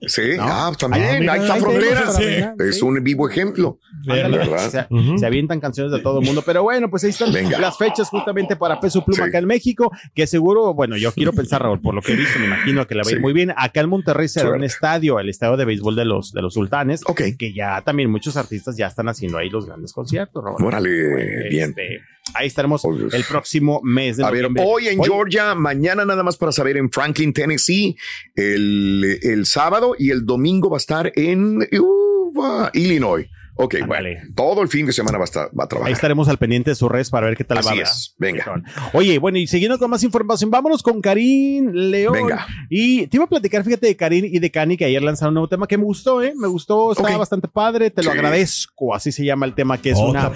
Sí, 0.07 0.23
ah, 0.41 0.73
también. 0.79 1.29
Hay 1.29 1.41
Frontera. 1.61 2.55
Es 2.59 2.83
un 2.83 3.03
vivo 3.05 3.29
ejemplo. 3.29 3.79
Se, 4.09 5.27
avientan 5.27 5.61
canciones 5.61 5.93
de 5.93 6.01
todo 6.01 6.19
el 6.19 6.27
mundo. 6.27 6.43
Pero 6.45 6.63
bueno, 6.63 6.91
pues 6.91 7.05
ahí 7.05 7.11
están 7.11 7.33
las 7.33 7.79
fechas 7.79 8.09
justamente 8.09 8.57
para 8.57 8.81
Peso 8.81 9.05
Pluma 9.05 9.27
acá 9.27 9.39
en 9.39 9.47
México, 9.47 9.91
que 10.15 10.27
seguro, 10.27 10.75
bueno, 10.75 10.97
yo 10.97 11.13
quiero 11.13 11.33
pensar, 11.33 11.44
Raúl, 11.51 11.81
por 11.81 11.95
lo 11.95 12.03
que 12.03 12.13
he 12.13 12.17
visto, 12.17 12.39
me 12.39 12.47
imagino 12.47 12.87
que 12.87 12.95
la 12.95 13.03
ve 13.05 13.19
muy 13.19 13.33
bien. 13.33 13.53
Acá 13.57 13.81
en 13.81 13.89
Monterrey 13.89 14.29
será 14.29 14.51
un 14.51 14.65
estadio, 14.65 15.19
el 15.21 15.29
estadio 15.29 15.57
de 15.57 15.65
béisbol 15.65 15.97
de 15.97 16.05
los, 16.05 16.33
de 16.33 16.43
los 16.43 16.55
sultanes, 16.55 17.03
que 17.39 17.53
ya 17.53 17.81
también 17.83 18.11
muchos 18.11 18.37
artistas 18.37 18.77
ya 18.77 18.87
están 18.87 19.09
haciendo 19.09 19.39
ahí 19.39 19.51
los 19.51 19.67
grandes 19.67 19.93
conciertos, 19.93 20.43
Raúl. 20.43 20.65
Órale, 20.65 21.49
bien. 21.49 21.71
Este, 21.71 22.01
ahí 22.35 22.47
estaremos 22.47 22.83
el 22.85 23.25
próximo 23.29 23.81
mes 23.83 24.17
de 24.17 24.25
A 24.25 24.31
ver, 24.31 24.49
hoy 24.65 24.89
en 24.89 25.03
Georgia, 25.03 25.55
mañana 25.55 26.05
nada 26.05 26.23
más 26.23 26.37
para 26.37 26.53
saber 26.53 26.77
en 26.77 26.91
Franklin, 26.91 27.33
Tennessee, 27.33 27.97
el, 28.35 29.19
el 29.23 29.47
sábado 29.47 29.95
y 29.99 30.11
el 30.11 30.25
domingo 30.25 30.71
va 30.71 30.77
a 30.77 30.79
estar 30.79 31.13
en 31.15 31.59
uh, 31.79 32.69
Illinois. 32.73 33.27
Ok, 33.57 33.77
bueno, 33.87 34.09
todo 34.35 34.63
el 34.63 34.69
fin 34.69 34.85
de 34.85 34.93
semana 34.93 35.17
va 35.17 35.25
a, 35.25 35.27
estar, 35.27 35.49
va 35.59 35.65
a 35.65 35.69
trabajar. 35.69 35.89
Ahí 35.89 35.93
estaremos 35.93 36.29
al 36.29 36.39
pendiente 36.39 36.71
de 36.71 36.75
sus 36.75 36.91
redes 36.91 37.09
para 37.09 37.27
ver 37.27 37.37
qué 37.37 37.45
tal 37.45 37.59
Así 37.59 37.77
va. 37.77 37.83
Es. 37.83 38.15
Venga. 38.19 38.63
Oye, 38.93 39.19
bueno, 39.19 39.39
y 39.39 39.47
siguiendo 39.47 39.79
con 39.79 39.91
más 39.91 40.03
información, 40.03 40.51
vámonos 40.51 40.83
con 40.83 41.01
Karim 41.01 41.71
León. 41.73 42.15
Venga. 42.15 42.47
Y 42.69 43.07
te 43.07 43.17
iba 43.17 43.27
a 43.27 43.29
platicar, 43.29 43.63
fíjate, 43.63 43.87
de 43.87 43.97
Karim 43.97 44.25
y 44.25 44.41
de 44.41 44.51
Cani, 44.51 44.77
que 44.77 44.85
ayer 44.85 45.01
lanzaron 45.01 45.31
un 45.31 45.35
nuevo 45.35 45.49
tema 45.49 45.69
que 45.69 45.79
me 45.79 45.85
gustó, 45.85 46.21
¿eh? 46.21 46.33
Me 46.37 46.49
gustó, 46.49 46.91
estaba 46.93 47.17
bastante 47.17 47.47
padre, 47.47 47.91
te 47.91 48.03
lo 48.03 48.11
agradezco. 48.11 48.93
Así 48.93 49.13
se 49.13 49.25
llama 49.25 49.47
el 49.47 49.55
tema, 49.55 49.81
que 49.81 49.91
es 49.91 49.99
una 49.99 50.33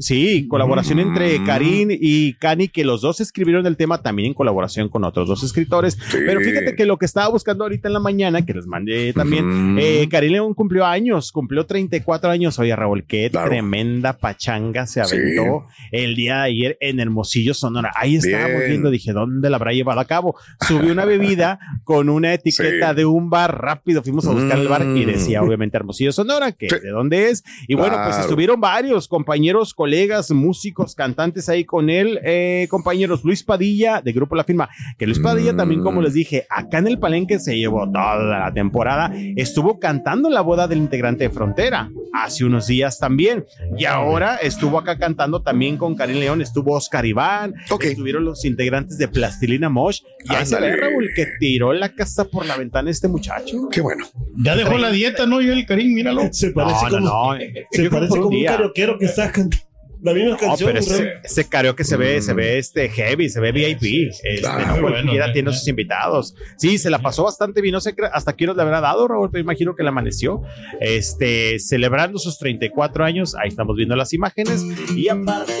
sí. 0.00 0.48
colaboración 0.48 0.98
entre 0.98 1.38
mm. 1.38 1.46
Karim 1.46 1.88
y 1.92 2.34
Cani, 2.34 2.68
que 2.68 2.84
los 2.84 3.02
dos 3.02 3.20
escribieron 3.20 3.66
el 3.66 3.76
tema 3.76 4.02
también 4.02 4.28
en 4.28 4.34
colaboración 4.34 4.88
con 4.88 5.04
otros 5.04 5.28
dos 5.28 5.44
escritores. 5.44 5.96
Pero 6.10 6.40
fíjate 6.40 6.74
que 6.74 6.86
lo 6.86 6.98
que 6.98 7.06
estaba 7.06 7.28
buscando 7.28 7.62
ahorita 7.62 7.88
en 7.88 7.94
la 7.94 8.00
mañana, 8.00 8.44
que 8.44 8.52
les 8.52 8.66
mandé 8.66 9.12
también, 9.12 9.78
eh, 9.78 10.08
Karim 10.10 10.32
León 10.32 10.54
cumplió 10.54 10.84
años, 10.84 11.30
cumplió 11.30 11.64
34 11.66 12.30
años 12.30 12.31
años. 12.32 12.58
Oye, 12.58 12.74
Raúl, 12.74 13.04
qué 13.06 13.30
tremenda 13.30 14.18
pachanga 14.18 14.86
se 14.86 15.00
aventó 15.00 15.66
el 15.90 16.14
día 16.14 16.38
de 16.38 16.42
ayer 16.42 16.76
en 16.80 17.00
Hermosillo, 17.00 17.54
Sonora. 17.54 17.92
Ahí 17.94 18.16
estábamos 18.16 18.62
viendo, 18.66 18.90
dije, 18.90 19.12
¿dónde 19.12 19.50
la 19.50 19.56
habrá 19.56 19.72
llevado 19.72 20.00
a 20.00 20.04
cabo? 20.06 20.36
Subió 20.66 20.92
una 20.92 21.04
bebida 21.04 21.58
con 21.84 22.08
una 22.08 22.34
etiqueta 22.34 22.94
de 22.94 23.04
un 23.04 23.30
bar 23.30 23.60
rápido. 23.60 24.02
Fuimos 24.02 24.26
a 24.26 24.32
buscar 24.32 24.58
el 24.58 24.68
bar 24.68 24.84
y 24.96 25.04
decía, 25.04 25.40
mm. 25.40 25.46
obviamente, 25.46 25.76
Hermosillo, 25.76 26.12
Sonora, 26.12 26.52
que 26.52 26.66
de 26.66 26.90
dónde 26.90 27.30
es. 27.30 27.44
Y 27.68 27.74
bueno, 27.74 27.96
pues 28.04 28.18
estuvieron 28.18 28.60
varios 28.60 29.08
compañeros, 29.08 29.74
colegas, 29.74 30.30
músicos, 30.30 30.94
cantantes 30.94 31.48
ahí 31.48 31.64
con 31.64 31.90
él. 31.90 32.18
Eh, 32.24 32.66
compañeros, 32.70 33.24
Luis 33.24 33.42
Padilla, 33.42 34.00
de 34.02 34.12
Grupo 34.12 34.34
La 34.34 34.44
Firma, 34.44 34.68
que 34.98 35.06
Luis 35.06 35.20
Padilla 35.20 35.54
también, 35.54 35.82
como 35.82 36.00
mm. 36.00 36.04
les 36.04 36.14
dije, 36.14 36.46
acá 36.50 36.78
en 36.78 36.88
el 36.88 36.98
Palenque 36.98 37.38
se 37.38 37.56
llevó 37.56 37.90
toda 37.90 38.16
la 38.16 38.52
temporada. 38.52 39.12
Estuvo 39.36 39.78
cantando 39.78 40.30
la 40.30 40.40
boda 40.40 40.66
del 40.66 40.78
integrante 40.78 41.24
de 41.24 41.30
Frontera 41.30 41.90
hace 42.24 42.44
unos 42.44 42.66
días 42.66 42.98
también. 42.98 43.44
Y 43.76 43.84
ahora 43.84 44.36
estuvo 44.36 44.78
acá 44.78 44.98
cantando 44.98 45.42
también 45.42 45.76
con 45.76 45.94
Karim 45.94 46.18
León, 46.18 46.42
estuvo 46.42 46.76
Oscar 46.76 47.04
Iván, 47.06 47.54
estuvieron 47.80 48.24
los 48.24 48.44
integrantes 48.44 48.98
de 48.98 49.08
Plastilina 49.08 49.68
Mosh. 49.68 50.00
Y 50.24 50.34
ahí 50.34 50.44
Raúl 50.76 51.10
que 51.14 51.26
tiró 51.38 51.72
la 51.72 51.94
casa 51.94 52.24
por 52.24 52.46
la 52.46 52.56
ventana 52.56 52.90
este 52.90 53.08
muchacho. 53.08 53.68
Qué 53.70 53.80
bueno. 53.80 54.06
Ya 54.36 54.56
dejó 54.56 54.78
la 54.78 54.90
dieta, 54.90 55.26
¿no? 55.26 55.40
Y 55.40 55.48
el 55.48 55.66
Karim, 55.66 55.94
míralo. 55.94 56.32
Se 56.32 56.50
parece 56.50 56.86
como, 56.88 57.00
no, 57.00 57.38
se 57.70 57.90
parece 57.90 58.18
como 58.18 58.28
un 58.28 58.44
karaoquero 58.44 58.98
que 58.98 59.06
está 59.06 59.30
cantando. 59.30 59.71
La 60.02 60.12
misma 60.12 60.36
canción. 60.36 60.70
pero 60.70 60.80
ese, 60.80 61.12
ese 61.22 61.48
karaoke 61.48 61.84
se 61.84 61.96
ve, 61.96 62.20
se 62.20 62.34
ve 62.34 62.58
este 62.58 62.88
heavy, 62.88 63.28
se 63.28 63.40
ve 63.40 63.52
VIP. 63.52 64.10
Este, 64.22 64.42
no 64.42 64.80
cualquiera 64.80 65.32
tiene 65.32 65.52
sus 65.52 65.66
invitados. 65.68 66.34
Sí, 66.56 66.76
se 66.78 66.90
la 66.90 66.98
pasó 66.98 67.24
bastante 67.24 67.60
bien. 67.60 67.72
No 67.72 67.80
sé 67.80 67.94
hasta 68.12 68.32
quién 68.32 68.48
nos 68.48 68.56
le 68.56 68.62
habrá 68.62 68.80
dado, 68.80 69.06
Raúl, 69.06 69.30
pero 69.30 69.42
imagino 69.42 69.74
que 69.76 69.82
la 69.82 69.90
amaneció. 69.90 70.42
Este, 70.80 71.58
celebrando 71.60 72.18
sus 72.18 72.38
34 72.38 73.04
años. 73.04 73.34
Ahí 73.36 73.48
estamos 73.48 73.76
viendo 73.76 73.94
las 73.94 74.12
imágenes. 74.12 74.64
Y 74.96 75.08
aparte, 75.08 75.52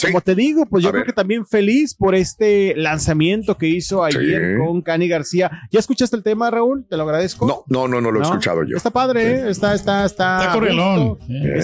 como 0.00 0.20
te 0.20 0.34
digo, 0.34 0.66
pues 0.66 0.84
yo 0.84 0.90
creo 0.90 1.04
que 1.04 1.12
también 1.12 1.46
feliz 1.46 1.94
por 1.94 2.14
este 2.14 2.74
lanzamiento 2.76 3.56
que 3.56 3.66
hizo 3.68 4.04
ayer 4.04 4.58
con 4.58 4.82
Cani 4.82 5.08
García. 5.08 5.50
¿Ya 5.70 5.80
escuchaste 5.80 6.16
el 6.16 6.22
tema, 6.22 6.50
Raúl? 6.50 6.84
Te 6.88 6.96
lo 6.96 7.04
agradezco. 7.04 7.46
No, 7.46 7.64
no, 7.68 7.88
no, 7.88 8.00
no 8.00 8.10
lo 8.10 8.20
he 8.20 8.22
escuchado 8.22 8.64
yo. 8.64 8.76
Está 8.76 8.90
padre, 8.90 9.22
¿eh? 9.22 9.50
está, 9.50 9.74
está, 9.74 10.04
está. 10.04 10.40
Está 10.40 10.52
correlón. 10.52 11.18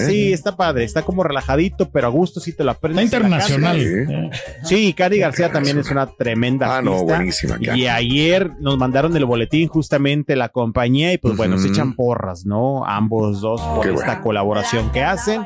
Sí, 0.07 0.33
está 0.33 0.55
padre. 0.55 0.83
Está 0.83 1.03
como 1.03 1.23
relajadito, 1.23 1.89
pero 1.89 2.07
a 2.07 2.09
gusto 2.09 2.39
si 2.39 2.53
te 2.53 2.63
lo 2.63 2.71
aprendes. 2.71 3.05
Está 3.05 3.17
internacional. 3.17 4.31
Sí, 4.63 4.93
Cari 4.93 5.19
García 5.19 5.51
también 5.51 5.77
es 5.79 5.89
una 5.91 6.07
tremenda. 6.07 6.77
Ah, 6.77 6.81
no, 6.81 7.03
buenísima. 7.03 7.57
Y 7.59 7.87
ayer 7.87 8.51
nos 8.59 8.77
mandaron 8.77 9.15
el 9.15 9.25
boletín 9.25 9.67
justamente 9.67 10.35
la 10.35 10.49
compañía 10.49 11.13
y 11.13 11.17
pues 11.17 11.35
bueno, 11.35 11.57
se 11.57 11.69
echan 11.69 11.95
porras, 11.95 12.45
¿no? 12.45 12.85
Ambos 12.85 13.41
dos 13.41 13.61
por 13.61 13.87
esta 13.87 14.21
colaboración 14.21 14.91
que 14.91 15.03
hacen. 15.03 15.45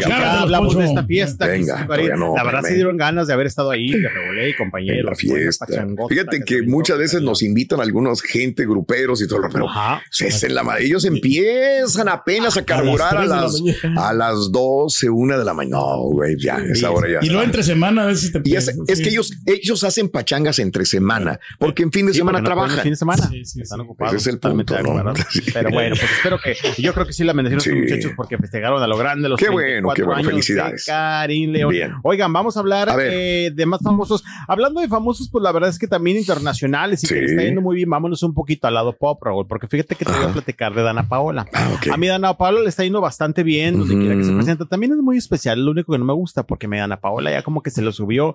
Ya 0.00 0.40
hablamos 0.40 0.76
de 0.76 0.84
esta 0.84 1.04
fiesta. 1.04 1.46
Venga, 1.46 1.86
la 1.86 2.44
verdad 2.44 2.62
se 2.62 2.74
dieron 2.74 2.96
ganas 2.96 3.26
de 3.26 3.34
haber 3.34 3.46
estado 3.46 3.70
ahí, 3.70 3.90
de 3.90 4.08
Revolé 4.08 4.50
y 4.50 4.54
compañeros. 4.54 5.10
La 5.10 5.16
fiesta. 5.16 5.66
Fíjate 6.08 6.40
que, 6.44 6.62
muchas 6.62 6.98
veces 6.98 7.22
nos 7.22 7.42
invitan 7.42 7.80
algunos 7.80 8.22
gente, 8.22 8.64
gruperos 8.64 9.22
y 9.22 9.28
todo 9.28 9.40
lo 9.40 9.48
pero 9.48 9.66
la, 9.66 10.78
ellos 10.78 11.04
empiezan 11.04 12.08
apenas 12.08 12.56
a 12.56 12.64
carburar 12.64 13.16
a 13.16 13.24
las, 13.24 13.62
a 13.96 14.12
las 14.12 14.50
12, 14.50 15.10
una 15.10 15.36
de 15.36 15.44
la 15.44 15.54
mañana. 15.54 15.78
No, 15.78 15.96
güey, 16.10 16.36
ya, 16.38 16.58
esa 16.58 16.90
hora 16.90 17.08
ya. 17.10 17.26
Y 17.26 17.30
no 17.30 17.42
entre 17.42 17.62
semana, 17.62 18.02
a 18.02 18.06
ver 18.06 18.16
si 18.16 18.30
te 18.30 18.40
Y 18.44 18.54
es, 18.54 18.70
que 18.86 19.08
ellos, 19.08 19.32
ellos 19.46 19.82
hacen 19.84 20.08
pachangas 20.08 20.58
entre 20.58 20.84
semana, 20.84 21.40
porque 21.58 21.82
en 21.82 21.90
fin 21.90 22.06
de 22.06 22.14
semana 22.14 22.42
trabajan. 22.42 22.80
fin 22.80 22.92
de 22.92 22.96
semana. 22.96 23.30
Están 23.32 23.80
ocupados. 23.80 24.14
Ese 24.14 24.30
es 24.30 24.34
el 24.34 24.40
punto, 24.40 24.74
Pero 25.54 25.70
bueno, 25.70 25.96
pues 25.96 26.10
espero 26.12 26.38
que, 26.38 26.56
yo 26.80 26.92
creo 26.92 27.06
que 27.06 27.12
sí 27.12 27.24
la 27.24 27.32
bendecieron 27.32 27.64
a 27.64 27.80
los 27.80 27.90
muchachos 27.90 28.12
porque 28.16 28.38
festejaron 28.38 28.82
a 28.82 28.86
lo 28.86 28.96
grande 28.96 29.28
los 29.28 29.38
Qué 29.38 29.48
bueno 29.48 29.83
qué 29.92 30.02
bueno, 30.02 30.24
felicidades. 30.24 30.86
Karim 30.86 31.52
León. 31.52 31.74
Oigan, 32.02 32.32
vamos 32.32 32.56
a 32.56 32.60
hablar 32.60 32.88
eh, 33.00 33.50
de 33.54 33.66
más 33.66 33.80
famosos. 33.82 34.24
Hablando 34.48 34.80
de 34.80 34.88
famosos, 34.88 35.28
pues 35.30 35.42
la 35.42 35.52
verdad 35.52 35.70
es 35.70 35.78
que 35.78 35.86
también 35.86 36.16
internacionales 36.16 37.04
y 37.04 37.08
que 37.08 37.24
está 37.24 37.42
yendo 37.42 37.60
muy 37.60 37.76
bien. 37.76 37.90
Vámonos 37.90 38.22
un 38.22 38.34
poquito 38.34 38.66
al 38.66 38.74
lado 38.74 38.96
pop, 38.96 39.22
Raúl, 39.22 39.46
porque 39.46 39.68
fíjate 39.68 39.96
que 39.96 40.04
te 40.04 40.12
voy 40.12 40.24
a 40.24 40.32
platicar 40.32 40.74
de 40.74 40.82
Dana 40.82 41.08
Paola. 41.08 41.46
Ah, 41.52 41.78
a 41.92 41.96
mí 41.96 42.06
Dana 42.06 42.36
Paola 42.36 42.60
le 42.60 42.68
está 42.68 42.84
yendo 42.84 43.00
bastante 43.00 43.42
bien, 43.42 43.78
donde 43.78 43.96
quiera 43.96 44.16
que 44.16 44.24
se 44.24 44.32
presenta. 44.32 44.64
También 44.66 44.92
es 44.92 44.98
muy 44.98 45.16
especial, 45.16 45.64
lo 45.64 45.70
único 45.72 45.92
que 45.92 45.98
no 45.98 46.04
me 46.04 46.14
gusta, 46.14 46.44
porque 46.44 46.68
me 46.68 46.78
Dana 46.78 47.00
Paola 47.00 47.30
ya 47.30 47.42
como 47.42 47.62
que 47.62 47.70
se 47.70 47.82
lo 47.82 47.92
subió 47.92 48.34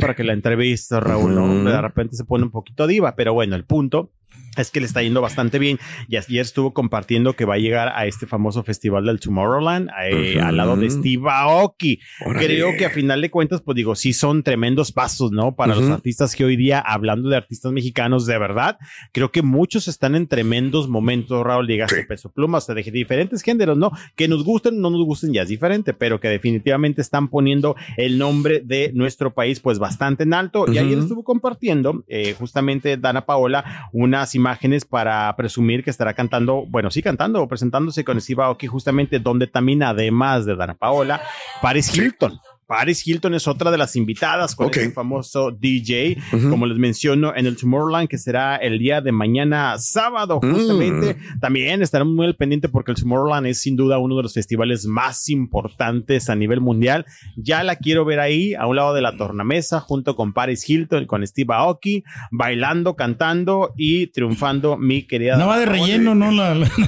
para 0.00 0.14
que 0.14 0.24
la 0.24 0.32
entrevista, 0.32 1.00
Raúl, 1.00 1.34
¿no? 1.34 1.64
De 1.64 1.80
repente 1.80 2.16
se 2.16 2.24
pone 2.24 2.44
un 2.44 2.50
poquito 2.50 2.86
diva, 2.86 3.14
pero 3.14 3.34
bueno, 3.34 3.56
el 3.56 3.64
punto 3.64 4.10
es 4.56 4.70
que 4.70 4.80
le 4.80 4.86
está 4.86 5.02
yendo 5.02 5.20
bastante 5.20 5.58
bien. 5.58 5.78
Y 6.08 6.16
ayer 6.16 6.40
estuvo 6.40 6.72
compartiendo 6.72 7.34
que 7.34 7.44
va 7.44 7.54
a 7.54 7.58
llegar 7.58 7.92
a 7.94 8.06
este 8.06 8.26
famoso 8.26 8.62
festival 8.62 9.06
del 9.06 9.20
Tomorrowland 9.20 9.90
eh, 10.10 10.40
al 10.40 10.56
lado 10.56 10.76
de 10.76 10.90
Steve 10.90 11.22
Aoki. 11.30 12.00
Creo 12.38 12.76
que 12.76 12.86
a 12.86 12.90
final 12.90 13.20
de 13.20 13.30
cuentas, 13.30 13.62
pues 13.62 13.76
digo, 13.76 13.94
sí 13.94 14.12
son 14.12 14.42
tremendos 14.42 14.92
pasos, 14.92 15.30
¿no? 15.30 15.54
Para 15.54 15.74
los 15.74 15.88
artistas 15.90 16.34
que 16.34 16.44
hoy 16.44 16.56
día, 16.56 16.80
hablando 16.80 17.28
de 17.28 17.36
artistas 17.36 17.72
mexicanos, 17.72 18.26
de 18.26 18.38
verdad, 18.38 18.78
creo 19.12 19.30
que 19.30 19.42
muchos 19.42 19.88
están 19.88 20.14
en 20.14 20.26
tremendos 20.26 20.88
momentos, 20.88 21.44
Raúl, 21.44 21.66
digas 21.66 21.92
peso 22.08 22.30
pluma, 22.30 22.60
sea, 22.60 22.74
de 22.74 22.82
diferentes 22.82 23.42
géneros, 23.42 23.76
¿no? 23.76 23.92
Que 24.16 24.28
nos 24.28 24.44
gusten, 24.44 24.80
no 24.80 24.90
nos 24.90 25.04
gusten, 25.04 25.32
ya 25.32 25.42
es 25.42 25.48
diferente, 25.48 25.92
pero 25.92 26.20
que 26.20 26.28
definitivamente 26.28 27.00
están 27.00 27.28
poniendo 27.28 27.76
el 27.96 28.18
nombre 28.18 28.60
de 28.64 28.90
nuestro 28.94 29.34
país, 29.34 29.60
pues 29.60 29.78
bastante 29.78 30.24
en 30.24 30.34
alto. 30.34 30.64
Y 30.72 30.78
ayer 30.78 30.98
estuvo 30.98 31.22
compartiendo, 31.22 32.04
eh, 32.08 32.34
justamente 32.38 32.96
Dana 32.96 33.26
Paola, 33.26 33.88
unas 34.18 34.34
imágenes 34.34 34.48
imágenes 34.48 34.84
para 34.84 35.34
presumir 35.36 35.84
que 35.84 35.90
estará 35.90 36.14
cantando, 36.14 36.64
bueno, 36.66 36.90
sí 36.90 37.02
cantando 37.02 37.42
o 37.42 37.48
presentándose 37.48 38.04
con 38.04 38.20
Steve 38.20 38.42
Aoki 38.42 38.66
justamente 38.66 39.18
donde 39.20 39.46
también 39.46 39.82
además 39.82 40.44
de 40.46 40.56
Dana 40.56 40.74
Paola, 40.74 41.20
Paris 41.62 41.96
Hilton. 41.96 42.40
Paris 42.68 43.06
Hilton 43.06 43.32
es 43.32 43.48
otra 43.48 43.70
de 43.70 43.78
las 43.78 43.96
invitadas 43.96 44.54
con 44.54 44.70
el 44.74 44.92
famoso 44.92 45.50
DJ, 45.50 46.18
como 46.50 46.66
les 46.66 46.76
menciono, 46.76 47.34
en 47.34 47.46
el 47.46 47.56
Tomorrowland, 47.56 48.08
que 48.08 48.18
será 48.18 48.56
el 48.56 48.78
día 48.78 49.00
de 49.00 49.10
mañana 49.10 49.78
sábado, 49.78 50.38
mm. 50.42 50.52
justamente. 50.52 51.16
También 51.40 51.80
estaremos 51.80 52.14
muy 52.14 52.26
al 52.26 52.36
pendiente 52.36 52.68
porque 52.68 52.90
el 52.90 52.98
Tomorrowland 52.98 53.46
es 53.46 53.62
sin 53.62 53.74
duda 53.74 53.96
uno 53.96 54.18
de 54.18 54.22
los 54.22 54.34
festivales 54.34 54.84
más 54.84 55.30
importantes 55.30 56.28
a 56.28 56.34
nivel 56.34 56.60
mundial. 56.60 57.06
Ya 57.36 57.62
la 57.62 57.76
quiero 57.76 58.04
ver 58.04 58.20
ahí, 58.20 58.52
a 58.52 58.66
un 58.66 58.76
lado 58.76 58.92
de 58.92 59.00
la 59.00 59.16
tornamesa, 59.16 59.80
junto 59.80 60.14
con 60.14 60.34
Paris 60.34 60.68
Hilton, 60.68 61.06
con 61.06 61.26
Steve 61.26 61.54
Aoki, 61.54 62.04
bailando, 62.30 62.96
cantando 62.96 63.72
y 63.78 64.08
triunfando 64.08 64.76
mi 64.76 65.06
querida. 65.06 65.38
No 65.38 65.46
va 65.46 65.58
de 65.58 65.64
relleno, 65.64 66.14
¿no? 66.14 66.28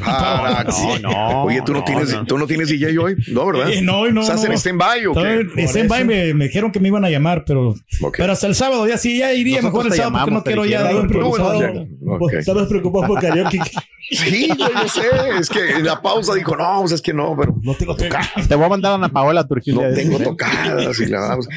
Ah, 0.02 0.62
no, 0.68 0.98
no. 0.98 1.42
Oye, 1.44 1.62
¿tú 1.64 1.72
no, 1.72 1.82
tienes, 1.84 2.14
¿tú 2.26 2.36
no 2.36 2.46
tienes 2.46 2.68
DJ 2.68 2.98
hoy? 2.98 3.16
No, 3.28 3.46
¿verdad? 3.46 3.70
Eh, 3.70 3.80
no, 3.80 4.06
no. 4.10 4.20
¿Estás 4.20 4.44
en 4.44 4.52
stand-by 4.52 5.06
o 5.06 5.14
qué? 5.14 5.69
En 5.74 5.88
by 5.88 6.04
me, 6.04 6.34
me, 6.34 6.44
dijeron 6.46 6.72
que 6.72 6.80
me 6.80 6.88
iban 6.88 7.04
a 7.04 7.10
llamar, 7.10 7.44
pero, 7.46 7.74
pero 8.16 8.32
hasta 8.32 8.46
el 8.46 8.54
sábado 8.54 8.86
ya 8.86 8.98
sí, 8.98 9.18
ya 9.18 9.32
iría 9.32 9.62
mejor 9.62 9.86
el 9.86 9.92
sábado 9.92 10.18
porque 10.24 10.34
no 10.34 10.42
quiero 10.42 10.64
ya. 10.64 10.90
Estamos 12.38 12.68
preocupados 12.68 13.08
por 13.08 13.20
karaoke. 13.20 13.60
Sí, 14.10 14.48
yo, 14.48 14.68
no 14.68 14.88
sé. 14.88 15.02
Es 15.38 15.48
que 15.48 15.70
en 15.70 15.84
la 15.84 16.02
pausa 16.02 16.34
dijo, 16.34 16.56
no, 16.56 16.80
pues 16.80 16.92
es 16.92 17.02
que 17.02 17.14
no, 17.14 17.36
pero. 17.38 17.54
No 17.62 17.74
tengo 17.74 17.94
tocadas. 17.94 18.48
Te 18.48 18.54
voy 18.56 18.64
a 18.64 18.68
mandar 18.68 18.92
a 18.92 18.94
Ana 18.96 19.08
Paola 19.08 19.46
Turquía. 19.46 19.74
No 19.74 19.94
tengo 19.94 20.18
tocadas. 20.18 20.96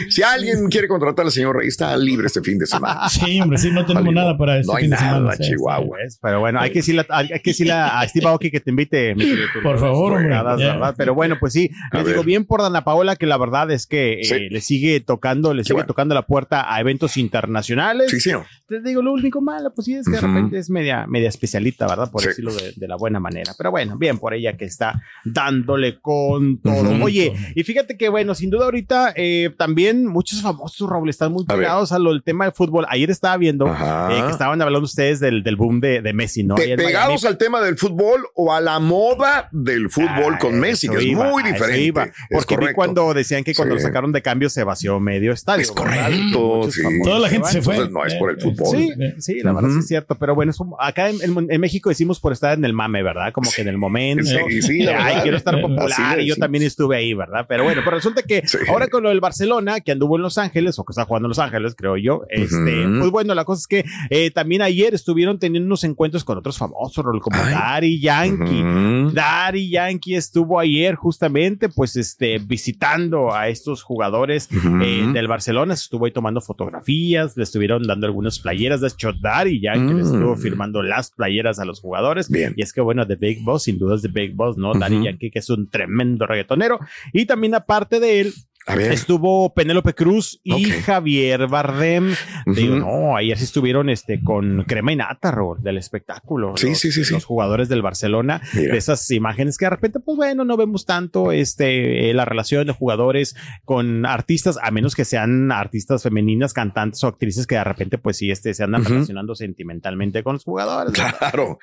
Si 0.10 0.22
alguien 0.22 0.67
quiere 0.67 0.88
contratar 0.88 1.25
al 1.25 1.32
señor 1.32 1.58
Rey, 1.58 1.67
está 1.67 1.98
libre 1.98 2.27
este 2.27 2.41
fin 2.41 2.58
de 2.60 2.65
semana. 2.65 3.10
Sí, 3.13 3.39
hombre, 3.39 3.58
sí, 3.58 3.72
no 3.72 3.86
tenemos 3.86 4.13
nada 4.13 4.38
para 4.38 4.58
este 4.60 4.72
no 4.72 4.75
hay 4.75 4.84
fin 4.84 4.89
nada, 4.91 5.05
de 5.05 5.17
semana. 5.17 5.38
Chihuahua. 5.38 5.98
Pero 6.22 6.39
bueno, 6.39 6.60
hay 6.60 6.72
que 6.72 6.79
decirle, 6.79 7.05
hay 7.10 7.27
que 7.27 7.51
decirle 7.51 7.74
a 7.74 8.05
Steve 8.08 8.27
Aoki 8.27 8.51
que 8.51 8.60
te 8.60 8.70
invite. 8.70 9.15
Mi 9.15 9.25
por 9.63 9.79
favor, 9.79 10.13
hombre. 10.13 10.29
¿verdad? 10.29 10.93
Pero 10.98 11.15
bueno, 11.15 11.38
pues 11.39 11.53
sí, 11.53 11.72
les 11.91 12.05
digo 12.05 12.24
bien 12.24 12.46
por 12.46 12.62
Ana 12.62 12.84
Paola 12.84 13.15
que 13.15 13.25
la 13.25 13.38
verdad 13.38 13.72
es 13.72 13.88
que 13.88 14.02
eh, 14.12 14.50
le 14.50 14.62
sigue 14.62 15.00
tocando, 15.00 15.53
le 15.53 15.63
sigue 15.63 15.83
tocando 15.83 16.15
la 16.15 16.25
puerta 16.25 16.74
a 16.74 16.79
eventos 16.79 17.17
internacionales. 17.17 18.12
Sí, 18.12 18.19
sí. 18.19 18.31
Te 18.67 18.81
digo, 18.81 19.01
lo 19.01 19.13
único 19.13 19.41
malo, 19.41 19.74
pues 19.74 19.86
sí, 19.86 19.95
es 19.95 20.05
que 20.05 20.13
de 20.13 20.22
repente 20.22 20.57
es 20.57 20.69
media, 20.69 21.05
media 21.07 21.29
especialita, 21.29 21.88
¿verdad? 21.88 22.12
Por 22.12 22.24
decirlo 22.24 22.51
de 22.53 22.88
la 22.88 22.95
buena 22.95 23.19
manera. 23.19 23.53
Pero 23.57 23.72
bueno, 23.72 23.98
bien 23.98 24.17
por 24.17 24.33
ella 24.33 24.57
que 24.57 24.65
está 24.65 25.01
dándole 25.24 26.00
con 26.00 26.60
todo. 26.62 27.03
Oye, 27.03 27.33
y 27.55 27.63
fíjate 27.63 27.98
que 27.98 28.10
bueno, 28.10 28.36
sin 28.36 28.50
duda 28.50 28.65
ahorita 28.65 29.13
eh, 29.15 29.53
también 29.57 30.05
muchos 30.05 30.41
famosos, 30.41 30.89
Raúl, 30.89 31.10
están 31.10 31.31
muy 31.31 31.45
pegados 31.45 31.91
a, 31.91 32.00
lo 32.00 32.12
del 32.12 32.24
tema 32.24 32.45
del 32.45 32.53
fútbol. 32.53 32.86
Ayer 32.89 33.10
estaba 33.10 33.38
viendo 33.38 33.67
eh, 33.67 34.24
que 34.25 34.31
estaban 34.31 34.62
hablando 34.62 34.86
ustedes 34.86 35.19
del, 35.19 35.43
del 35.43 35.55
boom 35.55 35.79
de, 35.79 36.01
de, 36.01 36.13
Messi, 36.13 36.43
¿no? 36.43 36.55
pegados 36.55 37.25
al 37.25 37.38
tema 37.38 37.62
del 37.62 37.77
fútbol 37.77 38.25
o 38.36 38.53
a 38.53 38.62
la 38.62 38.79
moda 38.79 39.50
del 39.51 39.89
fútbol 39.89 40.38
con 40.39 40.60
Messi, 40.60 40.88
que 40.88 40.98
es 40.98 41.15
muy 41.15 41.43
diferente. 41.43 42.12
Porque 42.29 42.57
vi 42.57 42.74
cuando 42.74 43.13
decían 43.13 43.43
que 43.43 43.53
cuando 43.53 43.75
lo 43.75 43.81
sacaron 43.94 44.12
de 44.12 44.22
cambio 44.24 44.50
se 44.50 44.64
vació 44.64 45.00
medio 45.00 45.32
estadio. 45.32 45.62
Es 45.62 45.72
correcto, 45.72 46.68
Toda 47.04 47.20
la 47.20 47.30
gente 47.30 47.48
se 47.50 47.62
fue. 47.62 47.88
no 47.90 48.04
es 48.06 48.16
por 48.16 48.32
el 48.32 48.42
fútbol. 48.42 48.68
Sí, 48.76 48.92
sí, 49.20 49.42
la 49.44 49.54
verdad 49.54 49.78
es 49.78 49.88
cierto. 49.88 50.16
Pero 50.16 50.34
bueno, 50.34 50.52
acá 50.80 51.10
en, 51.10 51.18
en, 51.22 51.62
México 51.62 51.90
decimos 51.90 52.20
por 52.20 52.34
estar 52.34 52.58
en 52.58 52.66
el 52.66 52.74
mame, 52.74 53.04
¿verdad? 53.04 53.32
Como 53.32 53.52
que 53.52 53.62
en 53.62 53.68
el 53.68 53.78
momento. 53.78 54.24
Sí, 54.24 54.62
sí, 54.62 54.88
Ay, 54.88 55.22
quiero 55.22 55.38
estar 55.38 55.62
popular 55.62 56.20
y 56.20 56.28
yo 56.28 56.36
también 56.36 56.64
estuve 56.64 56.98
ahí, 56.98 57.14
¿verdad? 57.14 57.46
Pero 57.48 57.64
bueno, 57.64 57.82
pero 57.86 57.98
resulta 57.98 58.24
que 58.24 58.44
ahora 58.68 58.88
con 58.88 59.04
lo 59.04 59.10
del 59.10 59.20
Barcelona, 59.20 59.80
que 59.80 59.92
anduvo 59.92 60.16
en 60.16 60.24
Los 60.24 60.38
Ángeles 60.38 60.80
o 60.80 60.84
que 60.84 60.92
está 60.92 61.06
jugando 61.06 61.28
en 61.28 61.30
Los 61.30 61.40
Ángeles, 61.40 61.76
creo 61.76 61.98
yo, 61.98 62.24
este, 62.30 62.88
pues 63.00 63.12
bueno, 63.12 63.36
la 63.36 63.46
cosa 63.46 63.60
es 63.60 63.68
que 63.68 63.86
eh, 64.10 64.32
también 64.32 64.62
ayer 64.64 64.94
estuvieron 64.94 65.38
teniendo 65.38 65.68
unos 65.68 65.84
encuentros 65.84 66.24
con 66.24 66.38
otros 66.38 66.58
famosos, 66.58 67.06
como 67.22 67.38
Dari 67.38 68.00
Yankee. 68.00 69.14
Dari 69.14 69.70
Yankee 69.70 70.16
estuvo 70.16 70.60
ayer 70.60 70.96
justamente, 70.96 71.70
pues, 71.70 71.96
este, 71.96 72.40
visitando 72.40 73.34
a 73.34 73.50
estos 73.50 73.83
jugadores 73.84 74.50
eh, 74.52 75.10
del 75.13 75.28
Barcelona, 75.28 75.74
estuvo 75.74 76.06
ahí 76.06 76.12
tomando 76.12 76.42
fotografías, 76.42 77.38
le 77.38 77.44
estuvieron 77.44 77.84
dando 77.84 78.08
algunas 78.08 78.40
playeras, 78.40 78.82
de 78.82 78.88
hecho, 78.88 79.12
Dari 79.13 79.62
Yankee 79.62 79.94
le 79.94 80.02
estuvo 80.02 80.36
mm. 80.36 80.40
firmando 80.40 80.82
las 80.82 81.12
playeras 81.12 81.60
a 81.60 81.66
los 81.66 81.80
jugadores. 81.80 82.30
Bien. 82.30 82.54
Y 82.56 82.63
es 82.63 82.74
que 82.74 82.82
bueno, 82.82 83.06
The 83.06 83.16
Big 83.16 83.44
Boss, 83.44 83.63
sin 83.63 83.78
duda 83.78 83.96
es 83.96 84.02
The 84.02 84.08
Big 84.08 84.36
Boss, 84.36 84.58
¿no? 84.58 84.74
Daddy 84.74 85.04
Yankee, 85.04 85.32
que 85.32 85.40
es 85.40 85.50
un 85.50 85.70
tremendo 85.70 86.25
reggaetonero. 86.25 86.80
Y 87.12 87.25
también 87.25 87.56
aparte 87.56 88.00
de 88.00 88.22
él, 88.22 88.34
Estuvo 88.67 89.53
Penélope 89.53 89.93
Cruz 89.93 90.39
y 90.43 90.65
Javier 90.65 91.48
Bardem. 91.48 92.15
Digo, 92.46 92.75
no, 92.75 93.17
ayer 93.17 93.38
sí 93.38 93.43
estuvieron 93.43 93.89
este, 93.89 94.24
con 94.24 94.63
crema 94.63 94.93
y 94.93 94.96
nata, 94.96 95.36
del 95.60 95.77
espectáculo. 95.77 96.53
Sí, 96.55 96.70
los, 96.70 96.79
sí, 96.79 96.91
sí, 96.91 97.13
Los 97.13 97.25
jugadores 97.25 97.70
del 97.70 97.82
Barcelona. 97.82 98.41
De 98.53 98.77
esas 98.77 99.10
imágenes 99.12 99.58
que 99.58 99.65
de 99.65 99.72
repente, 99.72 100.00
pues 100.00 100.15
bueno, 100.15 100.46
no 100.46 100.58
vemos 100.58 100.86
tanto 100.86 101.32
este, 101.32 102.10
eh, 102.10 102.13
la 102.13 102.25
relación 102.25 102.65
de 102.65 102.74
jugadores 102.74 103.36
con 103.65 104.05
artistas, 104.05 104.58
a 104.62 104.72
menos 104.72 104.96
que 104.96 105.05
sean 105.05 105.51
artistas 105.51 106.03
femeninas, 106.03 106.53
cantantes 106.53 107.03
o 107.03 107.08
actrices 107.08 107.48
que 107.48 107.55
de 107.55 107.63
repente, 107.63 107.98
pues 107.98 108.17
sí, 108.17 108.32
este, 108.32 108.53
se 108.53 108.63
andan 108.63 108.86
relacionando 108.86 109.36
sentimentalmente 109.36 110.24
con 110.24 110.34
los 110.34 110.43
jugadores. 110.43 110.93
Claro, 110.93 111.60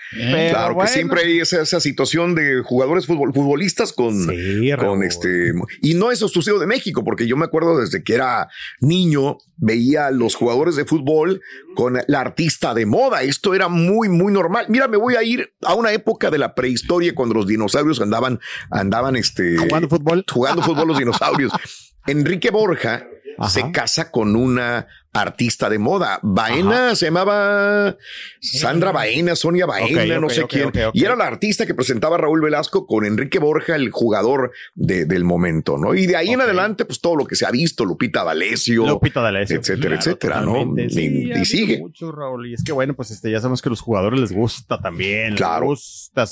claro, 0.50 0.78
que 0.78 0.86
siempre 0.88 1.22
hay 1.22 1.38
esa, 1.38 1.80
situación 1.80 2.34
de 2.34 2.62
jugadores 2.62 3.06
futbolistas 3.06 3.92
con, 3.92 4.26
con 4.26 5.02
este. 5.02 5.52
Y 5.80 5.94
no 5.94 6.10
es 6.10 6.20
exclusivo 6.22 6.58
de 6.58 6.66
México 6.66 6.89
porque 6.92 7.26
yo 7.26 7.36
me 7.36 7.44
acuerdo 7.44 7.78
desde 7.78 8.02
que 8.02 8.14
era 8.14 8.48
niño, 8.80 9.38
veía 9.56 10.06
a 10.06 10.10
los 10.10 10.34
jugadores 10.34 10.76
de 10.76 10.84
fútbol 10.84 11.40
con 11.76 11.98
la 12.06 12.20
artista 12.20 12.74
de 12.74 12.86
moda. 12.86 13.22
Esto 13.22 13.54
era 13.54 13.68
muy, 13.68 14.08
muy 14.08 14.32
normal. 14.32 14.66
Mira, 14.68 14.88
me 14.88 14.96
voy 14.96 15.14
a 15.14 15.22
ir 15.22 15.54
a 15.62 15.74
una 15.74 15.92
época 15.92 16.30
de 16.30 16.38
la 16.38 16.54
prehistoria 16.54 17.14
cuando 17.14 17.34
los 17.34 17.46
dinosaurios 17.46 18.00
andaban, 18.00 18.40
andaban 18.70 19.16
este, 19.16 19.56
jugando 19.56 19.88
fútbol, 19.88 20.24
jugando 20.30 20.62
fútbol 20.62 20.88
los 20.88 20.98
dinosaurios. 20.98 21.52
Enrique 22.06 22.50
Borja 22.50 23.06
se 23.48 23.70
casa 23.72 24.10
con 24.10 24.36
una 24.36 24.86
artista 25.12 25.68
de 25.68 25.78
moda. 25.78 26.20
Baena 26.22 26.94
se 26.94 27.06
llamaba 27.06 27.96
Sandra 28.40 28.92
Baena, 28.92 29.34
Sonia 29.34 29.66
Baena, 29.66 30.18
no 30.20 30.30
sé 30.30 30.44
quién. 30.48 30.70
y 30.92 31.04
era 31.04 31.16
la 31.16 31.26
artista 31.26 31.66
que 31.66 31.74
presentaba 31.74 32.16
Raúl 32.16 32.40
Velasco 32.40 32.86
con 32.86 33.04
Enrique 33.04 33.38
Borja, 33.38 33.76
el 33.76 33.90
jugador 33.90 34.52
del 34.74 35.24
momento, 35.24 35.78
¿no? 35.78 35.94
Y 35.94 36.06
de 36.06 36.16
ahí 36.16 36.30
en 36.30 36.40
adelante, 36.40 36.84
pues 36.84 37.00
todo 37.00 37.16
lo 37.16 37.26
que 37.26 37.34
se 37.34 37.46
ha 37.46 37.50
visto, 37.50 37.84
Lupita 37.84 38.24
D'Alessio, 38.24 38.86
Lupita 38.86 39.20
D'Alessio, 39.20 39.58
etcétera, 39.58 39.96
etcétera, 39.96 40.40
¿no? 40.42 40.74
y, 40.76 41.44
sigue. 41.44 41.78
Mucho, 41.78 42.12
Raúl. 42.12 42.48
Y 42.48 42.54
es 42.54 42.62
que 42.62 42.72
bueno, 42.72 42.94
pues 42.94 43.10
este, 43.10 43.30
ya 43.30 43.40
sabemos 43.40 43.62
que 43.62 43.68
a 43.68 43.70
los 43.70 43.80
jugadores 43.80 44.20
les 44.20 44.32
gusta 44.32 44.80
también. 44.80 45.34
Claro. 45.34 45.74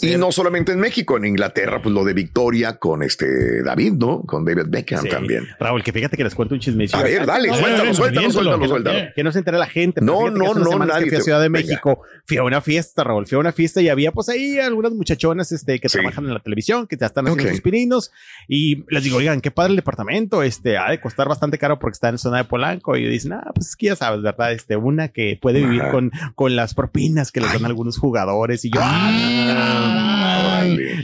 Y 0.03 0.17
no 0.17 0.33
solamente 0.33 0.73
en 0.73 0.81
México, 0.81 1.17
en 1.17 1.25
Inglaterra, 1.25 1.81
pues 1.83 1.95
lo 1.95 2.05
de 2.05 2.13
Victoria 2.13 2.79
con 2.79 3.03
este 3.03 3.63
David, 3.63 3.95
¿no? 3.95 4.23
Con 4.23 4.45
David 4.45 4.67
Beckham 4.69 5.09
también. 5.09 5.49
Raúl, 5.59 5.83
que 5.83 5.93
fíjate 5.93 6.17
que 6.17 6.25
les 6.25 6.35
cuento 6.35 6.55
un 6.55 6.61
chisme. 6.61 6.87
A 6.93 7.03
ver, 7.03 7.27
dale, 7.27 7.49
suéltalo, 7.49 7.95
suéltalo, 7.95 8.31
suéltalo. 8.31 8.68
Que 9.15 9.23
no 9.25 9.33
se 9.33 9.39
entere 9.39 9.59
la 9.59 9.67
gente. 9.67 10.01
No, 10.01 10.31
no, 10.31 10.55
no, 10.55 10.79
nadie. 10.79 11.05
Que 11.05 11.11
fui 11.11 11.19
a 11.19 11.23
Ciudad 11.23 11.41
de 11.41 11.49
México, 11.49 12.03
fui 12.27 12.37
a 12.37 12.43
una 12.43 12.61
fiesta, 12.61 13.05
Raúl, 13.05 13.27
fui 13.27 13.37
a 13.37 13.41
una 13.41 13.53
fiesta 13.53 13.81
y 13.81 13.89
había 13.89 14.13
pues 14.13 14.29
ahí 14.29 14.59
algunas 14.59 14.93
muchachonas 14.93 15.53
este, 15.53 15.79
que 15.79 15.89
trabajan 15.89 16.25
en 16.25 16.35
la 16.35 16.41
televisión, 16.41 16.87
que 16.87 16.97
ya 16.97 17.07
están 17.07 17.27
haciendo 17.27 17.51
sus 17.51 17.61
pininos. 17.61 18.13
Y 18.47 18.85
les 18.93 19.05
digo, 19.05 19.19
oigan, 19.19 19.41
qué 19.41 19.51
padre 19.51 19.71
el 19.71 19.77
departamento, 19.77 20.43
este, 20.43 20.77
ha 20.77 20.91
de 20.91 21.01
costar 21.01 21.29
bastante 21.29 21.59
caro 21.59 21.79
porque 21.79 21.95
está 21.95 22.09
en 22.09 22.19
zona 22.19 22.39
de 22.39 22.45
Polanco 22.45 22.97
y 22.97 23.07
dicen, 23.07 23.33
ah, 23.35 23.51
pues 23.55 23.69
es 23.69 23.77
que 23.77 23.87
ya 23.87 23.97
sabes, 23.97 24.23
¿verdad? 24.23 24.53
Este, 24.53 24.77
una 24.77 25.09
que 25.09 25.39
puede 25.41 25.61
vivir 25.61 25.83
con, 25.91 26.11
con 26.35 26.57
las 26.57 26.75
propinas 26.75 27.33
que 27.33 27.41
les 27.41 27.53
dan 27.53 27.65
algunos 27.65 27.99
jugadores 27.99 28.65
y 28.65 28.71
yo, 28.71 28.81
ah, 28.83 30.08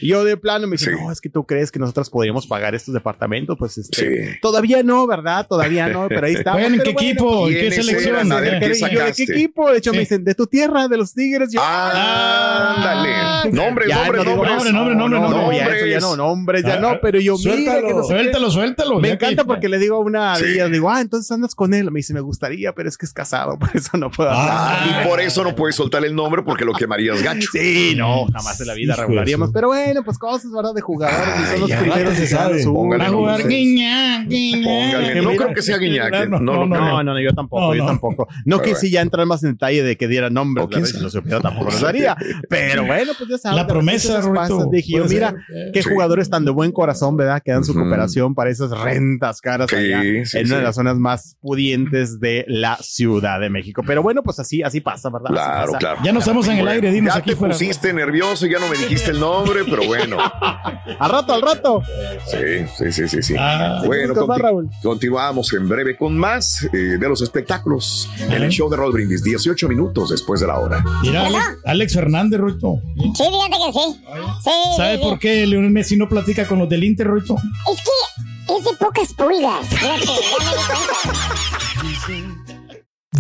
yo 0.09 0.25
de 0.25 0.37
plano 0.37 0.67
me 0.67 0.77
dice, 0.77 0.93
no, 0.93 1.11
es 1.11 1.21
que 1.21 1.29
tú 1.29 1.45
crees 1.45 1.71
que 1.71 1.79
nosotros 1.79 2.11
podríamos 2.11 2.47
pagar 2.47 2.75
estos 2.75 2.95
departamentos, 2.95 3.57
pues 3.59 3.79
este, 3.79 4.39
todavía 4.41 4.83
no, 4.83 5.07
¿verdad? 5.07 5.47
Todavía 5.47 5.89
no, 5.89 6.07
pero 6.09 6.27
ahí 6.27 6.35
está. 6.35 6.61
¿en 6.61 6.81
qué 6.81 6.91
equipo? 6.91 7.49
¿En 7.49 7.55
qué 7.55 7.71
selección? 7.73 8.31
A 8.33 8.41
ver, 8.41 8.61
¿qué 8.61 8.69
¿de 8.69 9.13
qué 9.17 9.23
equipo? 9.23 9.71
De 9.71 9.79
hecho, 9.79 9.93
me 9.93 10.01
dicen, 10.01 10.25
de 10.25 10.35
tu 10.35 10.47
tierra, 10.47 10.89
de 10.89 10.97
los 10.97 11.15
Tigres. 11.15 11.51
Yo, 11.53 11.61
ah, 11.63 12.81
dale. 12.83 13.53
Nombre, 13.53 13.87
nombre, 13.87 14.25
nombre, 14.25 14.55
nombre, 14.73 14.95
nombre, 14.95 15.21
nombre, 15.21 15.57
ya 15.57 15.67
eso 15.67 15.87
ya 15.87 16.01
no, 16.01 16.17
nombres, 16.17 16.65
ya 16.65 16.79
no, 16.79 16.99
pero 17.01 17.21
yo 17.21 17.37
mira 17.39 17.81
que 17.81 17.95
Suéltalo, 18.07 18.51
suéltalo. 18.51 19.01
Me 19.01 19.11
encanta 19.11 19.45
porque 19.45 19.69
le 19.69 19.79
digo 19.79 19.97
a 19.97 20.01
una 20.01 20.39
de 20.39 20.53
ellas, 20.53 20.71
digo, 20.71 20.91
ah, 20.91 21.01
entonces 21.01 21.31
andas 21.31 21.55
con 21.55 21.75
él. 21.75 21.91
Me 21.91 21.99
dice, 21.99 22.15
me 22.15 22.21
gustaría, 22.21 22.73
pero 22.73 22.89
es 22.89 22.97
que 22.99 23.07
es 23.07 23.13
casado, 23.13 23.59
por 23.59 23.71
eso 23.75 23.97
no 23.97 24.11
puedo 24.11 24.31
hablar. 24.31 25.05
Y 25.05 25.09
por 25.09 25.21
eso 25.21 25.45
no 25.45 25.55
puedes 25.55 25.77
soltar 25.77 26.05
el 26.05 26.15
nombre 26.15 26.43
porque 26.43 26.65
lo 26.65 26.73
quemarías 26.73 27.23
gacho. 27.23 27.49
Sí, 27.53 27.95
no, 27.97 28.27
jamás 28.33 28.61
en 28.61 28.67
la 28.67 28.75
vida 28.75 28.97
regularíamos. 28.97 29.51
Pero 29.53 29.69
bueno, 29.69 29.94
pues 30.03 30.19
cosas, 30.19 30.51
¿verdad? 30.51 30.75
De 30.75 30.81
jugadores. 30.81 31.29
Y 31.43 31.51
son 31.51 31.61
los 31.61 31.71
primeros 31.71 32.15
se 32.15 32.27
sabe. 32.27 32.65
Póngale. 32.65 33.05
A 33.05 33.09
jugar 33.11 33.47
guiñac, 33.47 34.29
guiñac. 34.29 35.23
No 35.23 35.31
creo 35.37 35.55
que 35.55 35.63
sea 35.63 35.79
guiñac. 35.79 36.29
No, 36.29 36.41
no, 36.41 37.03
no, 37.03 37.21
yo 37.21 37.33
tampoco, 37.35 37.75
yo 37.75 37.87
tampoco. 37.87 38.29
No 38.45 38.61
que 38.61 38.75
si 38.75 38.91
ya 38.91 39.01
entrar 39.01 39.27
más 39.27 39.43
en 39.45 39.53
detalle 39.53 39.83
de 39.83 39.97
que 39.97 40.09
diera 40.09 40.31
nombre, 40.31 40.67
no 40.67 41.11
se 41.11 41.23
tampoco 41.23 41.71
lo 41.71 41.79
daría. 41.81 42.17
Pero 42.49 42.85
bueno, 42.85 43.13
pues 43.17 43.31
ya 43.31 43.39
sabes. 43.39 43.57
La 43.57 43.67
promesa, 43.67 44.21
Ruito. 44.21 44.69
Dije 44.71 44.97
yo, 44.97 45.05
mira, 45.07 45.35
qué 45.73 45.83
jugadores 45.83 46.31
tan 46.31 46.45
de 46.45 46.51
buen 46.51 46.73
corazón, 46.73 47.17
¿verdad? 47.17 47.43
Que 47.45 47.53
dan 47.53 47.65
su 47.65 47.75
cooperación 47.75 48.35
para 48.35 48.51
esas 48.51 48.71
rentas 48.71 49.41
caras 49.41 49.73
allá 49.73 50.03
en 50.03 50.47
una 50.47 50.57
de 50.57 50.63
las 50.63 50.75
zonas 50.75 50.97
más 50.97 51.37
pudientes 51.41 52.21
de 52.21 52.45
la 52.49 52.77
Ciudad 52.81 53.41
de 53.41 53.51
México. 53.51 53.83
Pero 53.87 54.03
bueno, 54.03 54.23
pues 54.23 54.39
así, 54.39 54.63
así 54.63 54.81
pasa, 54.81 55.11
¿verdad? 55.11 55.31
Claro, 55.31 55.73
claro. 55.79 56.01
Ya 56.05 56.13
no 56.13 56.19
estamos 56.21 56.49
en 56.49 56.59
el 56.59 56.69
aire, 56.69 56.91
dinos 56.91 57.15
ya 57.15 57.21
aquí 57.21 57.31
te 57.31 57.37
pusiste 57.37 57.93
nervioso, 57.93 58.47
ya 58.47 58.59
no 58.59 58.69
me 58.69 58.77
dijiste 58.77 59.11
el 59.11 59.21
nombre, 59.21 59.61
pero 59.69 59.83
bueno. 59.87 60.19
al 60.99 61.11
rato, 61.11 61.33
al 61.33 61.43
rato. 61.43 61.83
Sí, 62.27 62.67
sí, 62.77 62.93
sí, 62.93 63.09
sí. 63.09 63.23
sí. 63.23 63.35
Ah, 63.39 63.83
bueno, 63.85 64.15
continuamos 64.83 65.53
en 65.53 65.69
breve 65.69 65.97
con 65.97 66.17
más 66.17 66.63
eh, 66.73 66.99
de 66.99 67.09
los 67.09 67.23
espectáculos 67.23 68.09
en 68.19 68.43
el 68.43 68.51
show 68.51 68.69
de 68.71 68.77
Roll 68.77 68.93
Brindis, 68.93 69.23
18 69.23 69.69
minutos 69.69 70.11
después 70.11 70.41
de 70.41 70.47
la 70.47 70.59
hora. 70.59 70.85
Mira, 71.03 71.29
Alex, 71.65 71.95
Fernández, 71.95 72.41
Ruito. 72.41 72.81
Sí, 72.97 73.25
fíjate 73.25 73.57
que 73.67 73.73
sí. 73.73 74.03
sí 74.43 74.51
¿Sabe 74.77 74.99
por 74.99 75.19
qué 75.19 75.47
Leonel 75.47 75.71
Messi 75.71 75.97
no 75.97 76.09
platica 76.09 76.47
con 76.47 76.59
los 76.59 76.69
del 76.69 76.85
Inter, 76.85 77.07
Ruito? 77.07 77.37
Es 77.71 77.81
que 77.83 78.55
es 78.57 78.65
de 78.65 78.73
pocas 78.79 79.13
pulgas. 79.13 79.67
Fíjate, 79.69 80.07
ya 80.07 80.53
me 80.53 80.63
di 81.91 81.97
cuenta. 82.07 82.44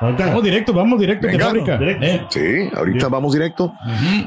Vamos 0.00 0.44
directo, 0.44 0.72
vamos 0.72 1.00
directo 1.00 1.26
de 1.26 1.38
fábrica. 1.38 1.76
Eh. 1.80 2.24
Sí, 2.28 2.70
ahorita 2.72 3.08
vamos 3.08 3.32
directo. 3.32 3.74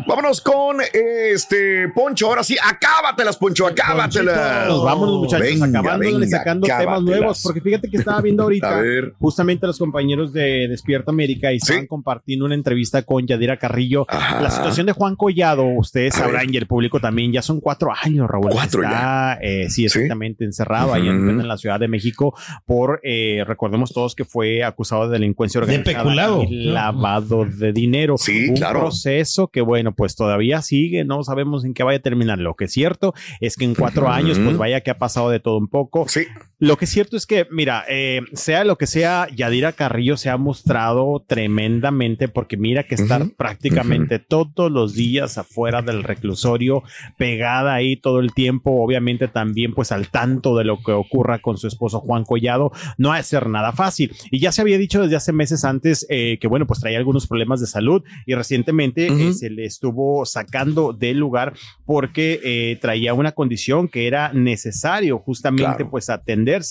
Vámonos 0.06 0.42
con 0.42 0.78
este 0.82 1.88
Poncho. 1.96 2.28
Ahora 2.28 2.44
sí, 2.44 2.58
acábatelas, 2.62 3.38
Poncho, 3.38 3.68
acábatelas. 3.68 4.68
Nos 4.68 4.84
vamos, 4.84 5.10
muchachos, 5.10 5.48
venga, 5.48 6.28
sacando 6.30 6.68
temas 6.68 7.02
nuevos. 7.04 7.42
Porque 7.42 7.62
fíjate 7.62 7.90
que 7.90 7.98
estaba 7.98 8.20
viendo 8.20 8.44
ahorita 8.52 8.82
justamente 9.18 9.66
los 9.66 9.80
compañeros 9.80 10.34
de 10.34 10.68
Despierta 10.68 11.12
América 11.12 11.54
y 11.54 11.58
estaban 11.58 11.88
compartiendo 11.88 12.46
una 12.46 12.56
entrevista 12.56 13.04
con 13.04 13.26
Yadira 13.26 13.58
Carrillo. 13.58 14.06
La 14.10 14.50
situación 14.50 14.88
de 14.88 14.92
Juan 14.92 15.16
Collado, 15.16 15.64
ustedes 15.64 16.16
sabrán, 16.16 16.54
y 16.54 16.58
el 16.58 16.68
público 16.68 17.00
también, 17.00 17.32
ya 17.32 17.42
son 17.42 17.62
cuatro 17.62 17.94
años, 18.04 18.30
Raúl. 18.30 18.50
Cuatro 18.52 18.84
ya. 18.84 19.38
Eh, 19.42 19.70
sí, 19.70 19.86
exactamente, 19.86 20.44
encerrado 20.44 20.94
ahí 20.94 21.08
en, 21.08 21.48
la 21.48 21.58
Ciudad 21.58 21.80
de 21.80 21.88
México 21.88 22.36
por, 22.66 23.00
eh, 23.04 23.44
recordemos 23.48 23.94
todos 23.94 24.16
que 24.16 24.26
fue 24.26 24.64
acusado 24.64 25.08
de 25.08 25.18
delincuencia 25.18 25.61
de 25.66 25.80
peculado. 25.80 26.44
Y 26.44 26.66
lavado 26.66 27.46
de 27.46 27.74
dinero. 27.74 28.18
Sí, 28.18 28.50
un 28.50 28.56
claro. 28.56 28.82
proceso 28.82 29.48
que, 29.48 29.62
bueno, 29.62 29.94
pues 29.94 30.16
todavía 30.16 30.62
sigue, 30.62 31.04
no 31.04 31.24
sabemos 31.24 31.66
en 31.66 31.74
qué 31.74 31.84
vaya 31.84 32.00
a 32.00 32.02
terminar. 32.02 32.40
Lo 32.40 32.56
que 32.56 32.66
es 32.66 32.74
cierto 32.74 33.14
es 33.40 33.56
que 33.56 33.66
en 33.66 33.76
cuatro 33.76 34.10
años, 34.10 34.40
pues 34.40 34.58
vaya 34.58 34.82
que 34.82 34.92
ha 34.92 34.98
pasado 34.98 35.30
de 35.30 35.40
todo 35.40 35.58
un 35.58 35.68
poco. 35.68 36.08
Sí. 36.08 36.26
Lo 36.60 36.78
que 36.78 36.86
es 36.86 36.92
cierto 36.92 37.18
es 37.18 37.26
que, 37.26 37.48
mira, 37.50 37.84
eh, 37.90 38.22
sea 38.34 38.64
lo 38.64 38.78
que 38.78 38.86
sea, 38.86 39.28
Yadira 39.36 39.72
Carrillo 39.72 40.16
se 40.16 40.30
ha 40.30 40.38
mostrado 40.38 41.24
tremendamente 41.28 42.28
porque 42.28 42.56
mira 42.56 42.84
que 42.84 42.94
estar 42.94 43.32
prácticamente 43.36 44.20
todos 44.20 44.72
los 44.72 44.94
días 44.94 45.40
afuera 45.40 45.82
del 45.82 46.04
reclusorio, 46.04 46.84
pegada 47.18 47.74
ahí 47.74 47.96
todo 47.98 48.20
el 48.20 48.34
tiempo, 48.34 48.84
obviamente 48.84 49.28
también 49.28 49.74
pues 49.74 49.92
al 49.92 50.10
tanto 50.10 50.56
de 50.56 50.64
lo 50.64 50.82
que 50.84 50.92
ocurra 50.92 51.40
con 51.40 51.58
su 51.58 51.68
esposo 51.68 52.00
Juan 52.00 52.26
Collado, 52.26 52.72
no 52.98 53.10
va 53.10 53.18
a 53.18 53.24
ser 53.24 53.50
nada 53.50 53.72
fácil. 53.72 54.14
Y 54.30 54.40
ya 54.40 54.52
se 54.52 54.62
había 54.62 54.78
dicho 54.78 55.02
desde 55.02 55.16
hace 55.16 55.34
meses 55.34 55.51
antes 55.64 56.06
eh, 56.10 56.38
que, 56.40 56.48
bueno, 56.48 56.66
pues 56.66 56.80
traía 56.80 56.98
algunos 56.98 57.28
problemas 57.28 57.60
de 57.60 57.68
salud 57.68 58.04
y 58.26 58.34
recientemente 58.34 59.08
eh, 59.08 59.34
se 59.34 59.50
le 59.50 59.66
estuvo 59.66 60.26
sacando 60.26 60.94
del 60.94 61.18
lugar 61.18 61.54
porque 61.86 62.78
traía 62.82 63.14
una 63.14 63.34
condición 63.34 63.88
que 63.88 64.08
era 64.08 64.32
necesario 64.34 65.20
justamente 65.20 65.86
pues 65.86 66.10
atender 66.10 66.64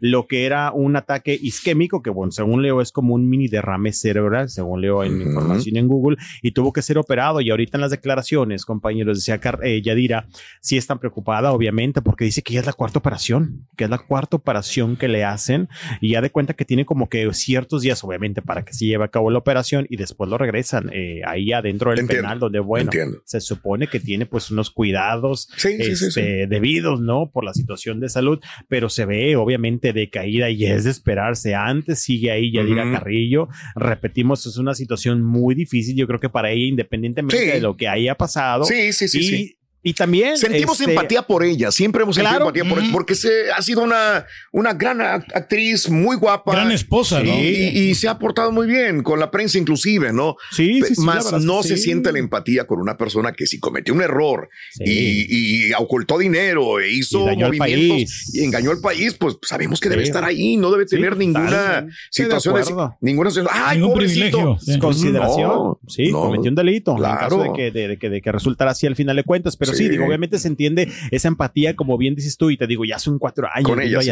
lo 0.00 0.26
que 0.26 0.46
era 0.46 0.72
un 0.72 0.96
ataque 0.96 1.38
isquémico, 1.40 2.02
que 2.02 2.10
bueno, 2.10 2.32
según 2.32 2.62
leo 2.62 2.80
es 2.80 2.92
como 2.92 3.14
un 3.14 3.28
mini 3.28 3.48
derrame 3.48 3.92
cerebral, 3.92 4.48
según 4.48 4.80
leo 4.80 5.04
en 5.04 5.20
información 5.20 5.76
en 5.76 5.88
Google, 5.88 6.16
y 6.42 6.52
tuvo 6.52 6.72
que 6.72 6.82
ser 6.82 6.98
operado. 6.98 7.40
Y 7.40 7.50
ahorita 7.50 7.76
en 7.76 7.82
las 7.82 7.90
declaraciones, 7.90 8.64
compañeros, 8.64 9.18
decía 9.18 9.40
eh, 9.62 9.82
Yadira, 9.82 10.26
sí 10.60 10.76
están 10.76 10.98
preocupada, 10.98 11.52
obviamente, 11.52 12.02
porque 12.02 12.24
dice 12.24 12.42
que 12.42 12.54
ya 12.54 12.60
es 12.60 12.66
la 12.66 12.72
cuarta 12.72 12.98
operación, 12.98 13.66
que 13.76 13.84
es 13.84 13.90
la 13.90 13.98
cuarta 13.98 14.36
operación 14.36 14.96
que 14.96 15.08
le 15.08 15.24
hacen, 15.24 15.68
y 16.00 16.12
ya 16.12 16.20
de 16.20 16.30
cuenta 16.30 16.54
que 16.54 16.64
tiene 16.64 16.84
como 16.84 17.08
que 17.08 17.32
ciertos 17.32 17.82
días, 17.82 18.02
obviamente, 18.12 18.42
para 18.42 18.64
que 18.64 18.72
se 18.72 18.86
lleve 18.86 19.04
a 19.04 19.08
cabo 19.08 19.30
la 19.30 19.38
operación 19.38 19.86
y 19.88 19.96
después 19.96 20.28
lo 20.28 20.38
regresan 20.38 20.90
eh, 20.92 21.22
ahí 21.26 21.52
adentro 21.52 21.94
del 21.94 22.06
penal, 22.06 22.38
donde, 22.38 22.60
bueno, 22.60 22.90
se 23.24 23.40
supone 23.40 23.86
que 23.86 24.00
tiene 24.00 24.26
pues 24.26 24.50
unos 24.50 24.70
cuidados 24.70 25.48
este, 25.64 26.46
debidos, 26.46 27.00
¿no? 27.00 27.30
Por 27.30 27.44
la 27.44 27.54
situación 27.54 28.00
de 28.00 28.08
salud, 28.08 28.40
pero 28.68 28.88
se 28.88 29.04
ve 29.04 29.36
obviamente 29.36 29.92
de 29.92 30.10
caída 30.10 30.50
y 30.50 30.64
es 30.64 30.84
de 30.84 30.90
esperarse. 30.90 31.54
Antes 31.54 32.00
sigue 32.00 32.30
ahí 32.30 32.52
Yadira 32.52 32.90
Carrillo. 32.92 33.48
Repetimos, 33.74 34.46
es 34.46 34.56
una 34.56 34.74
situación 34.74 35.22
muy 35.22 35.54
difícil. 35.54 35.96
Yo 35.96 36.06
creo 36.06 36.20
que 36.20 36.28
para 36.28 36.50
ella, 36.50 36.66
independientemente 36.66 37.52
de 37.52 37.60
lo 37.60 37.76
que 37.76 37.88
haya 37.88 38.14
pasado. 38.14 38.64
Sí, 38.64 38.92
sí, 38.92 39.08
sí. 39.08 39.22
sí 39.22 39.58
y 39.84 39.94
también 39.94 40.38
sentimos 40.38 40.80
este, 40.80 40.92
empatía 40.92 41.22
por 41.22 41.42
ella, 41.42 41.72
siempre 41.72 42.04
hemos 42.04 42.14
sentido 42.14 42.38
empatía 42.38 42.64
por 42.64 42.78
ella, 42.78 42.92
porque 42.92 43.16
se, 43.16 43.50
ha 43.50 43.60
sido 43.62 43.82
una, 43.82 44.24
una 44.52 44.74
gran 44.74 45.00
actriz, 45.00 45.90
muy 45.90 46.16
guapa. 46.16 46.52
Gran 46.52 46.70
esposa, 46.70 47.20
¿no? 47.20 47.36
Y, 47.36 47.92
se 47.96 48.08
ha 48.08 48.18
portado 48.18 48.52
muy 48.52 48.66
bien 48.66 49.02
con 49.02 49.18
la 49.18 49.30
prensa 49.30 49.58
inclusive, 49.58 50.12
¿no? 50.12 50.36
Sí, 50.52 50.80
sí, 50.82 50.94
sí 50.94 51.00
Más 51.02 51.32
no 51.32 51.62
se 51.62 51.76
siente 51.76 52.12
la 52.12 52.20
empatía 52.20 52.66
con 52.66 52.80
una 52.80 52.96
persona 52.96 53.32
que 53.32 53.46
si 53.46 53.58
cometió 53.58 53.92
un 53.92 54.02
error 54.02 54.48
y, 54.78 55.72
ocultó 55.74 56.18
dinero 56.18 56.78
e 56.78 56.92
hizo 56.92 57.26
movimientos 57.26 58.34
y 58.34 58.44
engañó 58.44 58.70
al 58.70 58.80
país, 58.80 59.14
pues 59.14 59.36
sabemos 59.42 59.80
que 59.80 59.88
debe 59.88 60.04
estar 60.04 60.24
ahí, 60.24 60.56
no 60.56 60.70
debe 60.70 60.86
tener 60.86 61.16
ninguna 61.16 61.88
situación, 62.10 62.54
ninguna 63.00 63.30
ay, 63.50 63.78
ningún 63.78 63.98
privilegio. 63.98 64.58
Consideración, 64.80 65.76
sí, 65.88 66.10
cometió 66.10 66.50
un 66.50 66.54
delito 66.54 66.94
claro. 66.94 67.14
en 67.14 67.18
caso 67.18 67.42
de 67.42 67.52
que, 67.52 67.70
de, 67.70 67.98
que, 67.98 68.10
de 68.10 68.22
que 68.22 68.30
resultara 68.30 68.70
así 68.70 68.86
al 68.86 68.94
final 68.94 69.16
de 69.16 69.24
cuentas, 69.24 69.56
pero 69.56 69.71
sí. 69.72 69.88
digo, 69.88 70.06
obviamente 70.06 70.38
se 70.38 70.48
entiende 70.48 70.88
esa 71.10 71.28
empatía, 71.28 71.74
como 71.76 71.98
bien 71.98 72.14
dices 72.14 72.36
tú, 72.36 72.50
y 72.50 72.56
te 72.56 72.66
digo, 72.66 72.84
ya 72.84 72.98
son 72.98 73.18
cuatro 73.18 73.48
años. 73.52 73.68
Con 73.68 73.80
ella, 73.80 74.00
sí, 74.00 74.10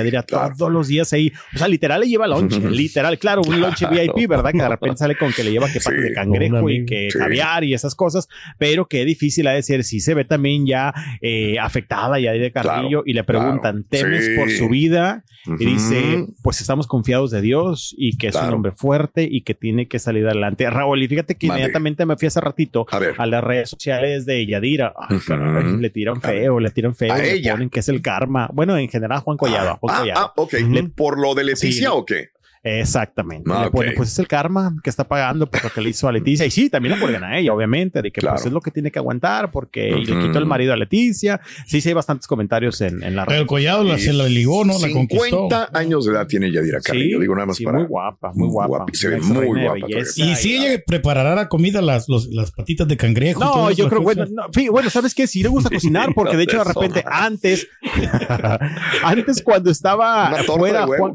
todos 0.57 0.73
los 0.73 0.88
días 0.88 1.12
ahí. 1.12 1.33
O 1.55 1.59
sea, 1.59 1.68
literal 1.68 2.01
le 2.01 2.09
lleva 2.09 2.27
lunch, 2.27 2.53
literal, 2.70 3.18
claro, 3.18 3.42
un 3.46 3.61
lunch 3.61 3.88
VIP, 3.88 4.29
¿verdad? 4.29 4.53
Que 4.53 4.59
de 4.59 4.68
repente 4.68 4.96
sale 4.99 5.16
con 5.16 5.33
que 5.33 5.44
le 5.44 5.53
lleva 5.53 5.70
que 5.70 5.81
parte 5.81 6.01
de 6.01 6.12
cangrejo 6.12 6.68
y 6.70 6.85
que 6.85 7.09
caviar 7.16 7.64
y 7.64 7.75
esas 7.75 7.94
cosas, 7.94 8.29
pero 8.59 8.87
qué 8.87 9.05
difícil 9.05 9.46
ha 9.46 9.53
de 9.53 9.62
ser. 9.62 9.85
Si 9.85 10.01
se 10.01 10.14
ve 10.14 10.25
también 10.25 10.66
ya 10.66 10.92
eh, 11.20 11.59
afectada 11.59 12.18
ya 12.18 12.33
de 12.33 12.53
Carrillo 12.53 13.03
y 13.05 13.12
le 13.12 13.25
preguntan, 13.25 13.85
¿temes 13.85 14.31
por 14.37 14.51
su 14.51 14.68
vida? 14.68 15.25
Y 15.59 15.64
dice, 15.64 16.27
pues 16.42 16.61
estamos 16.61 16.87
confiados 16.87 17.31
de 17.31 17.40
Dios 17.40 17.94
y 17.96 18.18
que 18.18 18.29
es 18.29 18.37
un 18.37 18.53
hombre 18.53 18.73
fuerte 18.73 19.27
y 19.31 19.40
que 19.40 19.55
tiene 19.55 19.88
que 19.88 19.99
salir 19.99 20.27
adelante. 20.27 20.68
Raúl, 20.68 21.03
y 21.03 21.09
fíjate 21.09 21.37
que 21.37 21.46
inmediatamente 21.46 22.05
me 22.05 22.16
fui 22.16 22.29
hace 22.29 22.40
ratito 22.40 22.87
a, 22.90 23.27
las 23.27 23.42
redes 23.42 23.70
sociales 23.70 24.27
de 24.27 24.46
Yadira. 24.46 24.92
Ay, 24.96 25.18
le 25.51 25.91
tiran 25.91 26.21
feo, 26.21 26.61
le 26.61 26.71
tiran 26.71 26.95
feo. 26.95 27.15
Ella. 27.17 27.53
Ponen 27.53 27.71
que 27.71 27.81
es 27.81 27.89
el 27.89 28.03
karma. 28.03 28.49
Bueno, 28.53 28.77
en 28.77 28.89
general, 28.89 29.21
Juan 29.21 29.37
Collado. 29.37 29.77
Juan 29.77 29.95
ah, 29.95 29.99
Collado. 30.01 30.21
Ah, 30.21 30.33
ok. 30.37 30.55
¿Por 30.95 31.19
lo 31.19 31.35
de 31.35 31.45
Leticia 31.45 31.93
o 31.93 32.05
qué? 32.05 32.31
Exactamente. 32.62 33.51
Ah, 33.53 33.70
pues 33.73 33.96
es 33.99 34.18
el 34.18 34.29
karma 34.29 34.75
que 34.83 34.90
está 34.90 35.05
pagando 35.05 35.51
por 35.51 35.64
lo 35.64 35.70
que 35.70 35.81
le 35.81 35.90
hizo 35.90 36.09
a 36.09 36.12
Leticia. 36.12 36.44
Y 36.44 36.51
sí, 36.51 36.68
también 36.68 36.94
la 36.94 37.01
pueden 37.01 37.25
a 37.25 37.38
ella, 37.38 37.55
obviamente, 37.55 38.03
de 38.03 38.11
que 38.11 38.20
pues 38.20 38.44
es 38.46 38.53
lo 38.53 38.61
que 38.61 38.70
tiene 38.70 38.90
que 38.90 38.99
aguantar 38.99 39.51
porque 39.51 39.90
le 39.90 40.05
quitó 40.05 40.38
el 40.38 40.46
marido 40.46 40.73
a 40.73 40.77
Leticia. 40.77 41.40
Sí, 41.66 41.81
sí, 41.81 41.88
hay 41.88 41.94
bastantes 41.94 42.27
comentarios 42.27 42.81
en, 42.83 43.03
en 43.03 43.16
la 43.16 43.25
red. 43.25 43.38
El 43.38 43.46
collado 43.46 43.85
la, 43.85 43.99
se 43.99 44.12
la 44.12 44.29
ligó, 44.29 44.64
¿no? 44.64 44.79
La 44.79 44.90
conquistó. 44.90 45.25
50 45.25 45.70
años 45.73 46.05
de 46.05 46.12
edad 46.12 46.27
tiene 46.27 46.53
Yadira 46.53 46.81
Carrillo, 46.81 47.18
digo 47.18 47.35
nada 47.35 47.46
más 47.46 47.57
sí, 47.57 47.64
para. 47.64 47.79
Muy 47.79 47.87
guapa, 47.87 48.33
muy 48.35 48.49
guapa. 48.49 48.87
se 48.92 49.09
ve 49.09 49.20
muy 49.20 49.46
guapa. 49.46 49.87
Y 50.16 50.37
si 50.37 50.57
ella 50.57 50.83
preparará 50.87 51.35
la 51.35 51.49
comida, 51.49 51.81
las, 51.81 52.09
las 52.09 52.51
patitas 52.53 52.87
de 52.88 52.96
cangrejo. 52.96 53.40
No, 53.40 53.70
yo 53.70 53.88
creo, 53.88 54.03
bueno, 54.03 54.27
no, 54.31 54.49
bueno, 54.70 54.90
¿sabes 54.90 55.14
qué? 55.14 55.27
Sí 55.27 55.42
le 55.42 55.49
gusta 55.49 55.70
cocinar 55.73 56.14
porque 56.14 56.37
de 56.37 56.44
hecho 56.44 56.59
de 56.59 56.64
repente 56.64 57.05
antes, 57.07 57.68
antes 59.03 59.42
cuando 59.42 59.70
estaba 59.70 60.35
fuera, 60.44 60.87
Juan, 60.87 61.14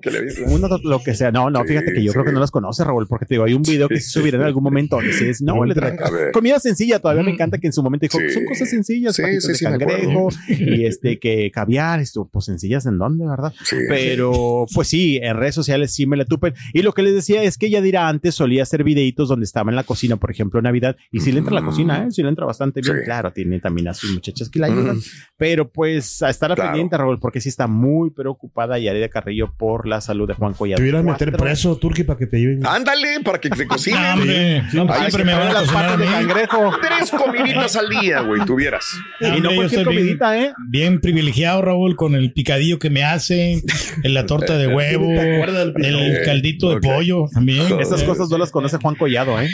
lo 0.84 1.04
que 1.04 1.14
sea, 1.14 1.32
no, 1.36 1.50
no, 1.50 1.66
fíjate 1.66 1.92
que 1.92 2.02
yo 2.02 2.14
creo 2.14 2.24
que 2.24 2.32
no 2.32 2.40
las 2.40 2.50
conoce, 2.50 2.82
Raúl, 2.86 3.08
porque 3.08 3.26
te 3.26 3.34
digo, 3.34 3.44
hay 3.44 3.54
un 3.54 3.62
video 3.62 3.90
que 3.90 4.00
se 4.00 4.10
subirá 4.10 4.38
en 4.38 4.46
algún 4.46 4.64
momento 4.64 4.96
donde 4.96 5.12
dices, 5.12 5.42
no, 5.42 5.66
le 5.66 5.76
trae 5.76 5.98
comida 6.32 6.60
sencilla. 6.60 7.00
Todavía 7.00 7.24
me 7.24 7.32
encanta 7.32 7.58
que 7.58 7.68
en 7.68 7.74
su 7.74 7.84
momento 7.84 8.08
dijo, 8.10 8.20
son 8.34 8.46
cosas 8.46 8.70
sencillas, 8.70 9.18
de 9.18 9.60
cangrejo 9.62 10.30
y 10.48 10.86
este, 10.86 11.20
que 11.20 11.52
caviar, 11.52 12.00
esto, 12.00 12.30
pues 12.32 12.46
sencillas 12.46 12.86
en 12.86 12.98
dónde, 12.98 13.28
¿verdad? 13.28 13.54
Pero, 13.90 14.66
pues 14.74 14.88
sí, 14.88 15.20
en 15.22 15.36
redes 15.36 15.56
sociales 15.56 15.94
sí 15.94 16.06
me 16.06 16.16
la 16.16 16.24
tupen. 16.24 16.54
Y 16.74 16.84
lo 16.84 16.94
que 16.94 17.02
les 17.02 17.14
decía 17.14 17.44
es 17.44 17.58
que 17.58 17.66
ella 17.66 17.82
dirá 17.82 18.08
antes 18.08 18.34
solía 18.36 18.64
hacer 18.64 18.86
videitos 18.86 19.28
donde 19.28 19.44
estaba 19.44 19.70
en 19.72 19.76
la 19.76 19.84
cocina, 19.84 20.16
por 20.16 20.32
ejemplo, 20.32 20.62
en 20.62 20.64
Navidad, 20.64 20.96
y 21.12 21.20
sí 21.20 21.34
le 21.34 21.40
entra 21.40 21.58
a 21.58 21.60
la 21.60 21.66
cocina, 21.66 22.06
¿eh? 22.06 22.12
Sí 22.12 22.24
le 22.24 22.30
entra 22.30 22.46
bastante 22.46 22.80
bien. 22.80 23.02
Claro, 23.04 23.34
tiene 23.34 23.60
también 23.60 23.90
a 23.90 23.94
sus 23.94 24.14
muchachas 24.14 24.50
que 24.50 24.60
la 24.60 24.68
ayudan. 24.68 25.02
Pero 25.36 25.70
pues 25.70 26.22
a 26.22 26.30
estar 26.30 26.50
a 26.50 26.56
pendiente, 26.56 26.98
Raúl, 26.98 27.20
porque 27.20 27.42
sí 27.42 27.50
está 27.50 27.68
muy 27.68 28.12
preocupada 28.12 28.80
Yarida 28.80 29.10
Carrillo 29.10 29.54
por 29.58 29.86
la 29.86 30.00
salud 30.00 30.30
de 30.30 30.34
Juan 30.34 30.54
Collado. 30.54 30.82
Meter 31.26 31.40
preso, 31.40 31.78
Turki, 31.78 32.04
para 32.04 32.18
que 32.18 32.28
te 32.28 32.40
lleven. 32.40 32.66
Ándale, 32.66 33.20
para 33.24 33.40
que 33.40 33.50
te 33.50 33.68
cocinen. 33.68 34.02
Hombre, 34.14 34.64
siempre 34.70 35.24
me 35.24 35.34
van 35.34 35.48
a 35.48 35.54
las 35.54 35.72
patas 35.72 35.98
de 35.98 36.06
cangrejo. 36.06 36.72
Tres 36.82 37.12
comiditas 37.12 37.76
al 37.76 37.90
día, 37.90 38.22
güey, 38.22 38.46
tuvieras. 38.46 38.86
y 39.20 39.42
no 39.42 39.54
cualquier 39.56 39.86
comidita, 39.86 40.34
bien, 40.34 40.44
¿eh? 40.44 40.54
Bien 40.70 41.02
privilegiado, 41.02 41.62
Raúl, 41.62 41.96
con 41.96 42.16
el 42.16 42.34
picadillo 42.34 42.80
que 42.80 42.90
me 42.90 43.04
hace, 43.04 43.64
en 44.04 44.14
la 44.14 44.26
torta 44.26 44.58
de 44.58 44.68
huevo, 44.76 45.10
el 45.10 46.22
caldito 46.24 46.70
de 46.70 46.82
pollo 46.82 47.26
también. 47.34 47.80
Esas 47.80 48.04
cosas 48.04 48.30
no 48.30 48.38
las 48.38 48.52
conoce 48.52 48.78
Juan 48.78 48.96
Collado, 48.96 49.40
¿eh? 49.42 49.50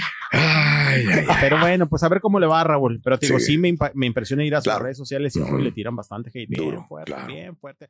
Pero 1.40 1.60
bueno, 1.60 1.88
pues 1.88 2.04
a 2.04 2.10
ver 2.10 2.22
cómo 2.22 2.40
le 2.40 2.48
va 2.48 2.62
a 2.62 2.64
Raúl. 2.64 3.00
Pero 3.04 3.18
te 3.18 3.28
digo, 3.28 3.40
sí, 3.40 3.58
me, 3.58 3.74
me, 3.94 4.06
impresiona 4.06 4.44
ir 4.44 4.56
a 4.56 4.62
sus 4.62 4.78
redes 4.78 4.98
sociales 4.98 5.36
y 5.36 5.62
le 5.62 5.72
tiran 5.72 5.96
bastante 5.96 6.30
hate. 6.34 6.50
Bien 6.50 6.86
fuerte, 6.88 7.14
bien 7.28 7.56
fuerte. 7.58 7.90